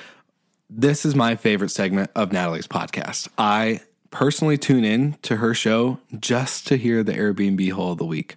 this 0.69 1.05
is 1.05 1.15
my 1.15 1.35
favorite 1.35 1.69
segment 1.69 2.11
of 2.15 2.31
Natalie's 2.31 2.67
podcast. 2.67 3.29
I 3.35 3.79
personally 4.11 4.59
tune 4.59 4.83
in 4.85 5.17
to 5.23 5.37
her 5.37 5.55
show 5.55 5.99
just 6.19 6.67
to 6.67 6.77
hear 6.77 7.03
the 7.03 7.13
Airbnb 7.13 7.71
hole 7.71 7.93
of 7.93 7.97
the 7.97 8.05
week. 8.05 8.35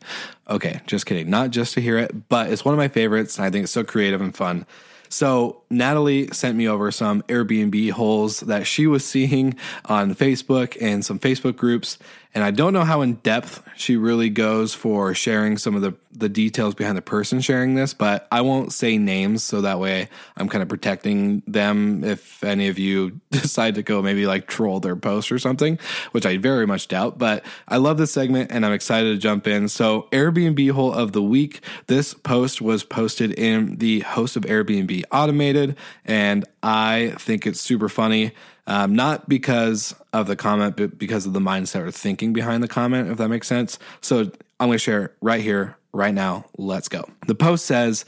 Okay, 0.48 0.80
just 0.86 1.04
kidding. 1.04 1.28
Not 1.28 1.50
just 1.50 1.74
to 1.74 1.82
hear 1.82 1.98
it, 1.98 2.30
but 2.30 2.50
it's 2.50 2.64
one 2.64 2.72
of 2.72 2.78
my 2.78 2.88
favorites. 2.88 3.36
And 3.36 3.44
I 3.44 3.50
think 3.50 3.64
it's 3.64 3.72
so 3.72 3.84
creative 3.84 4.22
and 4.22 4.34
fun. 4.34 4.64
So 5.10 5.60
Natalie 5.68 6.28
sent 6.28 6.56
me 6.56 6.66
over 6.66 6.90
some 6.90 7.20
Airbnb 7.22 7.90
holes 7.90 8.40
that 8.40 8.66
she 8.66 8.86
was 8.86 9.04
seeing 9.04 9.54
on 9.84 10.14
Facebook 10.14 10.78
and 10.80 11.04
some 11.04 11.18
Facebook 11.18 11.56
groups. 11.56 11.98
And 12.32 12.44
I 12.44 12.52
don't 12.52 12.72
know 12.72 12.84
how 12.84 13.00
in 13.00 13.14
depth 13.14 13.62
she 13.76 13.96
really 13.96 14.28
goes 14.28 14.72
for 14.72 15.14
sharing 15.14 15.58
some 15.58 15.74
of 15.74 15.82
the, 15.82 15.94
the 16.12 16.28
details 16.28 16.74
behind 16.74 16.96
the 16.96 17.02
person 17.02 17.40
sharing 17.40 17.74
this, 17.74 17.92
but 17.92 18.28
I 18.30 18.42
won't 18.42 18.72
say 18.72 18.98
names 18.98 19.42
so 19.42 19.62
that 19.62 19.80
way 19.80 20.08
I'm 20.36 20.48
kind 20.48 20.62
of 20.62 20.68
protecting 20.68 21.42
them 21.48 22.04
if 22.04 22.44
any 22.44 22.68
of 22.68 22.78
you 22.78 23.20
decide 23.30 23.74
to 23.76 23.82
go 23.82 24.00
maybe 24.00 24.26
like 24.26 24.46
troll 24.46 24.78
their 24.78 24.94
post 24.94 25.32
or 25.32 25.40
something, 25.40 25.78
which 26.12 26.24
I 26.24 26.36
very 26.36 26.66
much 26.66 26.86
doubt. 26.86 27.18
But 27.18 27.44
I 27.66 27.78
love 27.78 27.98
this 27.98 28.12
segment 28.12 28.52
and 28.52 28.64
I'm 28.64 28.72
excited 28.72 29.10
to 29.10 29.18
jump 29.18 29.48
in. 29.48 29.68
So, 29.68 30.08
Airbnb 30.12 30.70
hole 30.70 30.92
of 30.92 31.12
the 31.12 31.22
week. 31.22 31.64
This 31.88 32.14
post 32.14 32.60
was 32.62 32.84
posted 32.84 33.32
in 33.32 33.76
the 33.76 34.00
host 34.00 34.36
of 34.36 34.44
Airbnb 34.44 35.04
Automated, 35.10 35.76
and 36.04 36.44
I 36.62 37.14
think 37.18 37.46
it's 37.46 37.60
super 37.60 37.88
funny. 37.88 38.32
Um, 38.70 38.94
not 38.94 39.28
because 39.28 39.96
of 40.12 40.28
the 40.28 40.36
comment, 40.36 40.76
but 40.76 40.96
because 40.96 41.26
of 41.26 41.32
the 41.32 41.40
mindset 41.40 41.80
or 41.80 41.90
thinking 41.90 42.32
behind 42.32 42.62
the 42.62 42.68
comment, 42.68 43.10
if 43.10 43.18
that 43.18 43.28
makes 43.28 43.48
sense. 43.48 43.80
So 44.00 44.30
I'm 44.60 44.68
going 44.68 44.72
to 44.72 44.78
share 44.78 45.12
right 45.20 45.42
here, 45.42 45.76
right 45.92 46.14
now. 46.14 46.44
Let's 46.56 46.88
go. 46.88 47.04
The 47.26 47.34
post 47.34 47.66
says, 47.66 48.04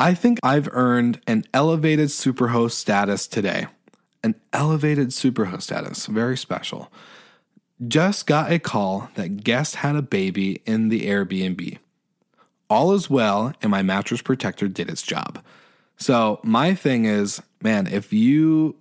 I 0.00 0.14
think 0.14 0.38
I've 0.42 0.70
earned 0.72 1.20
an 1.26 1.44
elevated 1.52 2.08
superhost 2.08 2.72
status 2.72 3.26
today. 3.26 3.66
An 4.24 4.34
elevated 4.54 5.08
superhost 5.08 5.62
status, 5.62 6.06
very 6.06 6.38
special. 6.38 6.90
Just 7.86 8.26
got 8.26 8.50
a 8.50 8.58
call 8.58 9.10
that 9.16 9.44
guest 9.44 9.76
had 9.76 9.96
a 9.96 10.02
baby 10.02 10.62
in 10.64 10.88
the 10.88 11.08
Airbnb. 11.08 11.76
All 12.70 12.94
is 12.94 13.10
well, 13.10 13.52
and 13.60 13.70
my 13.70 13.82
mattress 13.82 14.22
protector 14.22 14.66
did 14.66 14.88
its 14.88 15.02
job. 15.02 15.44
So, 15.98 16.40
my 16.42 16.74
thing 16.74 17.04
is, 17.04 17.42
man, 17.60 17.86
if 17.86 18.14
you 18.14 18.76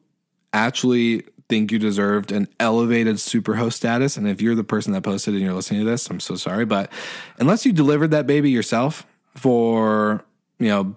actually 0.55 1.23
think 1.47 1.71
you 1.71 1.79
deserved 1.79 2.31
an 2.31 2.47
elevated 2.59 3.17
superhost 3.17 3.73
status. 3.73 4.17
And 4.17 4.27
if 4.27 4.41
you're 4.41 4.55
the 4.55 4.63
person 4.63 4.93
that 4.93 5.01
posted 5.01 5.33
and 5.33 5.43
you're 5.43 5.53
listening 5.53 5.81
to 5.81 5.85
this, 5.85 6.09
I'm 6.09 6.19
so 6.19 6.35
sorry. 6.35 6.65
But 6.65 6.91
unless 7.37 7.65
you 7.65 7.73
delivered 7.73 8.11
that 8.11 8.25
baby 8.25 8.49
yourself 8.49 9.05
for, 9.35 10.23
you 10.59 10.67
know, 10.67 10.95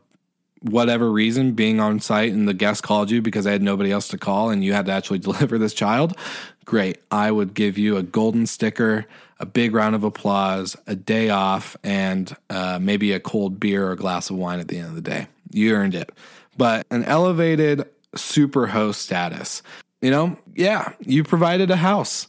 whatever 0.62 1.10
reason, 1.10 1.52
being 1.52 1.80
on 1.80 2.00
site 2.00 2.32
and 2.32 2.48
the 2.48 2.54
guest 2.54 2.82
called 2.82 3.10
you 3.10 3.22
because 3.22 3.46
I 3.46 3.52
had 3.52 3.62
nobody 3.62 3.92
else 3.92 4.08
to 4.08 4.18
call 4.18 4.50
and 4.50 4.64
you 4.64 4.72
had 4.72 4.86
to 4.86 4.92
actually 4.92 5.18
deliver 5.20 5.58
this 5.58 5.74
child, 5.74 6.16
great. 6.64 6.98
I 7.10 7.30
would 7.30 7.54
give 7.54 7.78
you 7.78 7.96
a 7.96 8.02
golden 8.02 8.46
sticker, 8.46 9.06
a 9.38 9.46
big 9.46 9.74
round 9.74 9.94
of 9.94 10.02
applause, 10.02 10.76
a 10.86 10.96
day 10.96 11.30
off, 11.30 11.76
and 11.84 12.34
uh, 12.50 12.78
maybe 12.80 13.12
a 13.12 13.20
cold 13.20 13.60
beer 13.60 13.86
or 13.86 13.92
a 13.92 13.96
glass 13.96 14.30
of 14.30 14.36
wine 14.36 14.60
at 14.60 14.68
the 14.68 14.78
end 14.78 14.88
of 14.88 14.94
the 14.94 15.02
day. 15.02 15.28
You 15.50 15.74
earned 15.74 15.94
it. 15.94 16.10
But 16.56 16.86
an 16.90 17.04
elevated 17.04 17.88
super 18.14 18.66
host 18.66 19.02
status. 19.02 19.62
You 20.00 20.10
know, 20.10 20.38
yeah, 20.54 20.92
you 21.00 21.24
provided 21.24 21.70
a 21.70 21.76
house 21.76 22.26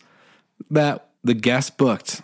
that 0.72 1.10
the 1.24 1.34
guest 1.34 1.78
booked 1.78 2.22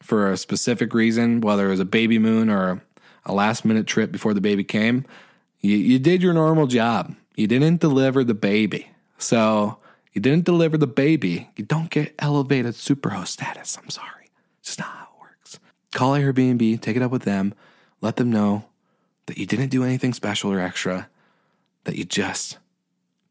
for 0.00 0.30
a 0.30 0.36
specific 0.36 0.94
reason, 0.94 1.40
whether 1.40 1.66
it 1.66 1.70
was 1.70 1.80
a 1.80 1.84
baby 1.84 2.18
moon 2.18 2.50
or 2.50 2.82
a 3.24 3.32
last 3.32 3.64
minute 3.64 3.86
trip 3.86 4.12
before 4.12 4.34
the 4.34 4.40
baby 4.40 4.64
came. 4.64 5.04
You, 5.60 5.76
you 5.76 5.98
did 5.98 6.22
your 6.22 6.34
normal 6.34 6.66
job. 6.66 7.14
You 7.36 7.46
didn't 7.46 7.80
deliver 7.80 8.22
the 8.22 8.34
baby. 8.34 8.90
So 9.18 9.78
you 10.12 10.20
didn't 10.20 10.44
deliver 10.44 10.76
the 10.76 10.86
baby. 10.86 11.48
You 11.56 11.64
don't 11.64 11.90
get 11.90 12.14
elevated 12.18 12.74
superhost 12.74 13.28
status. 13.28 13.78
I'm 13.82 13.90
sorry. 13.90 14.30
It's 14.60 14.68
just 14.68 14.78
not 14.78 14.88
how 14.88 15.04
it 15.04 15.20
works. 15.20 15.58
Call 15.92 16.12
Airbnb, 16.12 16.80
take 16.80 16.96
it 16.96 17.02
up 17.02 17.10
with 17.10 17.22
them, 17.22 17.54
let 18.00 18.16
them 18.16 18.30
know 18.30 18.66
that 19.26 19.38
you 19.38 19.46
didn't 19.46 19.70
do 19.70 19.82
anything 19.82 20.12
special 20.12 20.52
or 20.52 20.60
extra, 20.60 21.08
that 21.84 21.96
you 21.96 22.04
just 22.04 22.58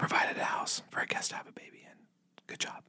provided 0.08 0.38
a 0.38 0.44
house 0.44 0.82
for 0.90 1.00
a 1.00 1.06
guest 1.06 1.30
to 1.30 1.38
have 1.38 1.48
a 1.48 1.54
baby 1.54 1.80
in. 1.82 1.98
Good 2.48 2.60
job. 2.60 2.84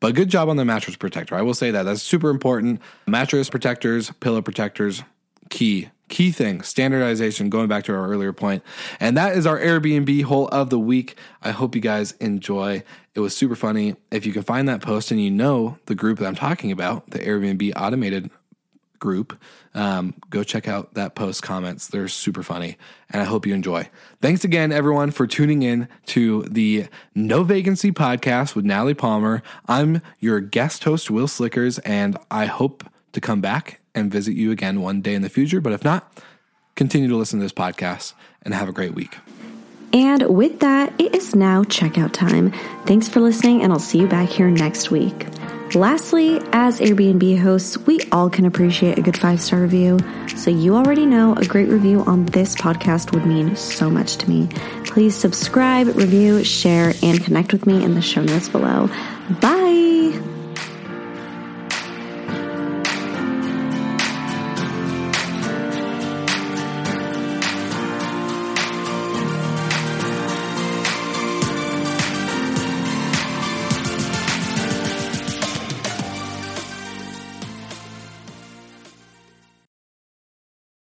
But 0.00 0.16
good 0.16 0.28
job 0.28 0.48
on 0.48 0.56
the 0.56 0.64
mattress 0.64 0.96
protector. 0.96 1.36
I 1.36 1.42
will 1.42 1.54
say 1.54 1.70
that. 1.70 1.84
That's 1.84 2.02
super 2.02 2.28
important. 2.28 2.82
Mattress 3.06 3.48
protectors, 3.48 4.10
pillow 4.18 4.42
protectors, 4.42 5.04
key. 5.48 5.90
Key 6.08 6.30
thing, 6.30 6.62
standardization, 6.62 7.50
going 7.50 7.68
back 7.68 7.84
to 7.84 7.94
our 7.94 8.08
earlier 8.08 8.32
point. 8.32 8.62
And 9.00 9.16
that 9.16 9.36
is 9.36 9.46
our 9.46 9.58
Airbnb 9.58 10.22
hole 10.24 10.48
of 10.48 10.70
the 10.70 10.78
week. 10.78 11.16
I 11.42 11.50
hope 11.52 11.74
you 11.74 11.80
guys 11.80 12.12
enjoy. 12.20 12.82
It 13.14 13.20
was 13.20 13.36
super 13.36 13.56
funny. 13.56 13.96
If 14.10 14.26
you 14.26 14.32
can 14.32 14.42
find 14.42 14.68
that 14.68 14.82
post 14.82 15.10
and 15.10 15.20
you 15.20 15.30
know 15.30 15.78
the 15.86 15.96
group 15.96 16.18
that 16.18 16.26
I'm 16.26 16.36
talking 16.36 16.70
about, 16.70 17.10
the 17.10 17.18
Airbnb 17.20 17.72
automated 17.76 18.30
group, 18.98 19.40
um, 19.74 20.14
go 20.30 20.42
check 20.42 20.68
out 20.68 20.94
that 20.94 21.14
post 21.14 21.42
comments. 21.42 21.88
They're 21.88 22.08
super 22.08 22.42
funny, 22.42 22.76
and 23.10 23.22
I 23.22 23.24
hope 23.24 23.46
you 23.46 23.54
enjoy. 23.54 23.88
Thanks 24.20 24.44
again, 24.44 24.72
everyone, 24.72 25.10
for 25.10 25.26
tuning 25.26 25.62
in 25.62 25.88
to 26.06 26.42
the 26.44 26.86
No 27.14 27.44
Vacancy 27.44 27.92
podcast 27.92 28.54
with 28.54 28.64
Natalie 28.64 28.94
Palmer. 28.94 29.42
I'm 29.68 30.02
your 30.20 30.40
guest 30.40 30.84
host, 30.84 31.10
Wil 31.10 31.28
Slickers, 31.28 31.78
and 31.80 32.16
I 32.30 32.46
hope 32.46 32.84
to 33.12 33.20
come 33.20 33.40
back 33.40 33.80
and 33.94 34.10
visit 34.10 34.34
you 34.34 34.50
again 34.50 34.80
one 34.80 35.00
day 35.00 35.14
in 35.14 35.22
the 35.22 35.28
future. 35.28 35.60
But 35.60 35.72
if 35.72 35.84
not, 35.84 36.22
continue 36.74 37.08
to 37.08 37.16
listen 37.16 37.38
to 37.38 37.44
this 37.44 37.52
podcast 37.52 38.12
and 38.42 38.54
have 38.54 38.68
a 38.68 38.72
great 38.72 38.94
week. 38.94 39.16
And 39.92 40.22
with 40.28 40.60
that, 40.60 40.92
it 41.00 41.14
is 41.14 41.34
now 41.34 41.62
checkout 41.64 42.12
time. 42.12 42.52
Thanks 42.84 43.08
for 43.08 43.20
listening, 43.20 43.62
and 43.62 43.72
I'll 43.72 43.78
see 43.78 43.98
you 43.98 44.06
back 44.06 44.28
here 44.28 44.50
next 44.50 44.90
week. 44.90 45.26
Lastly, 45.74 46.40
as 46.52 46.80
Airbnb 46.80 47.38
hosts, 47.40 47.76
we 47.78 48.00
all 48.12 48.30
can 48.30 48.46
appreciate 48.46 48.98
a 48.98 49.02
good 49.02 49.18
five 49.18 49.40
star 49.40 49.60
review. 49.60 49.98
So, 50.36 50.50
you 50.50 50.76
already 50.76 51.06
know 51.06 51.34
a 51.34 51.44
great 51.44 51.68
review 51.68 52.02
on 52.02 52.26
this 52.26 52.54
podcast 52.54 53.12
would 53.12 53.26
mean 53.26 53.56
so 53.56 53.90
much 53.90 54.16
to 54.18 54.28
me. 54.28 54.48
Please 54.84 55.14
subscribe, 55.14 55.88
review, 55.88 56.44
share, 56.44 56.94
and 57.02 57.22
connect 57.22 57.52
with 57.52 57.66
me 57.66 57.82
in 57.84 57.94
the 57.94 58.02
show 58.02 58.22
notes 58.22 58.48
below. 58.48 58.88
Bye. 59.40 60.35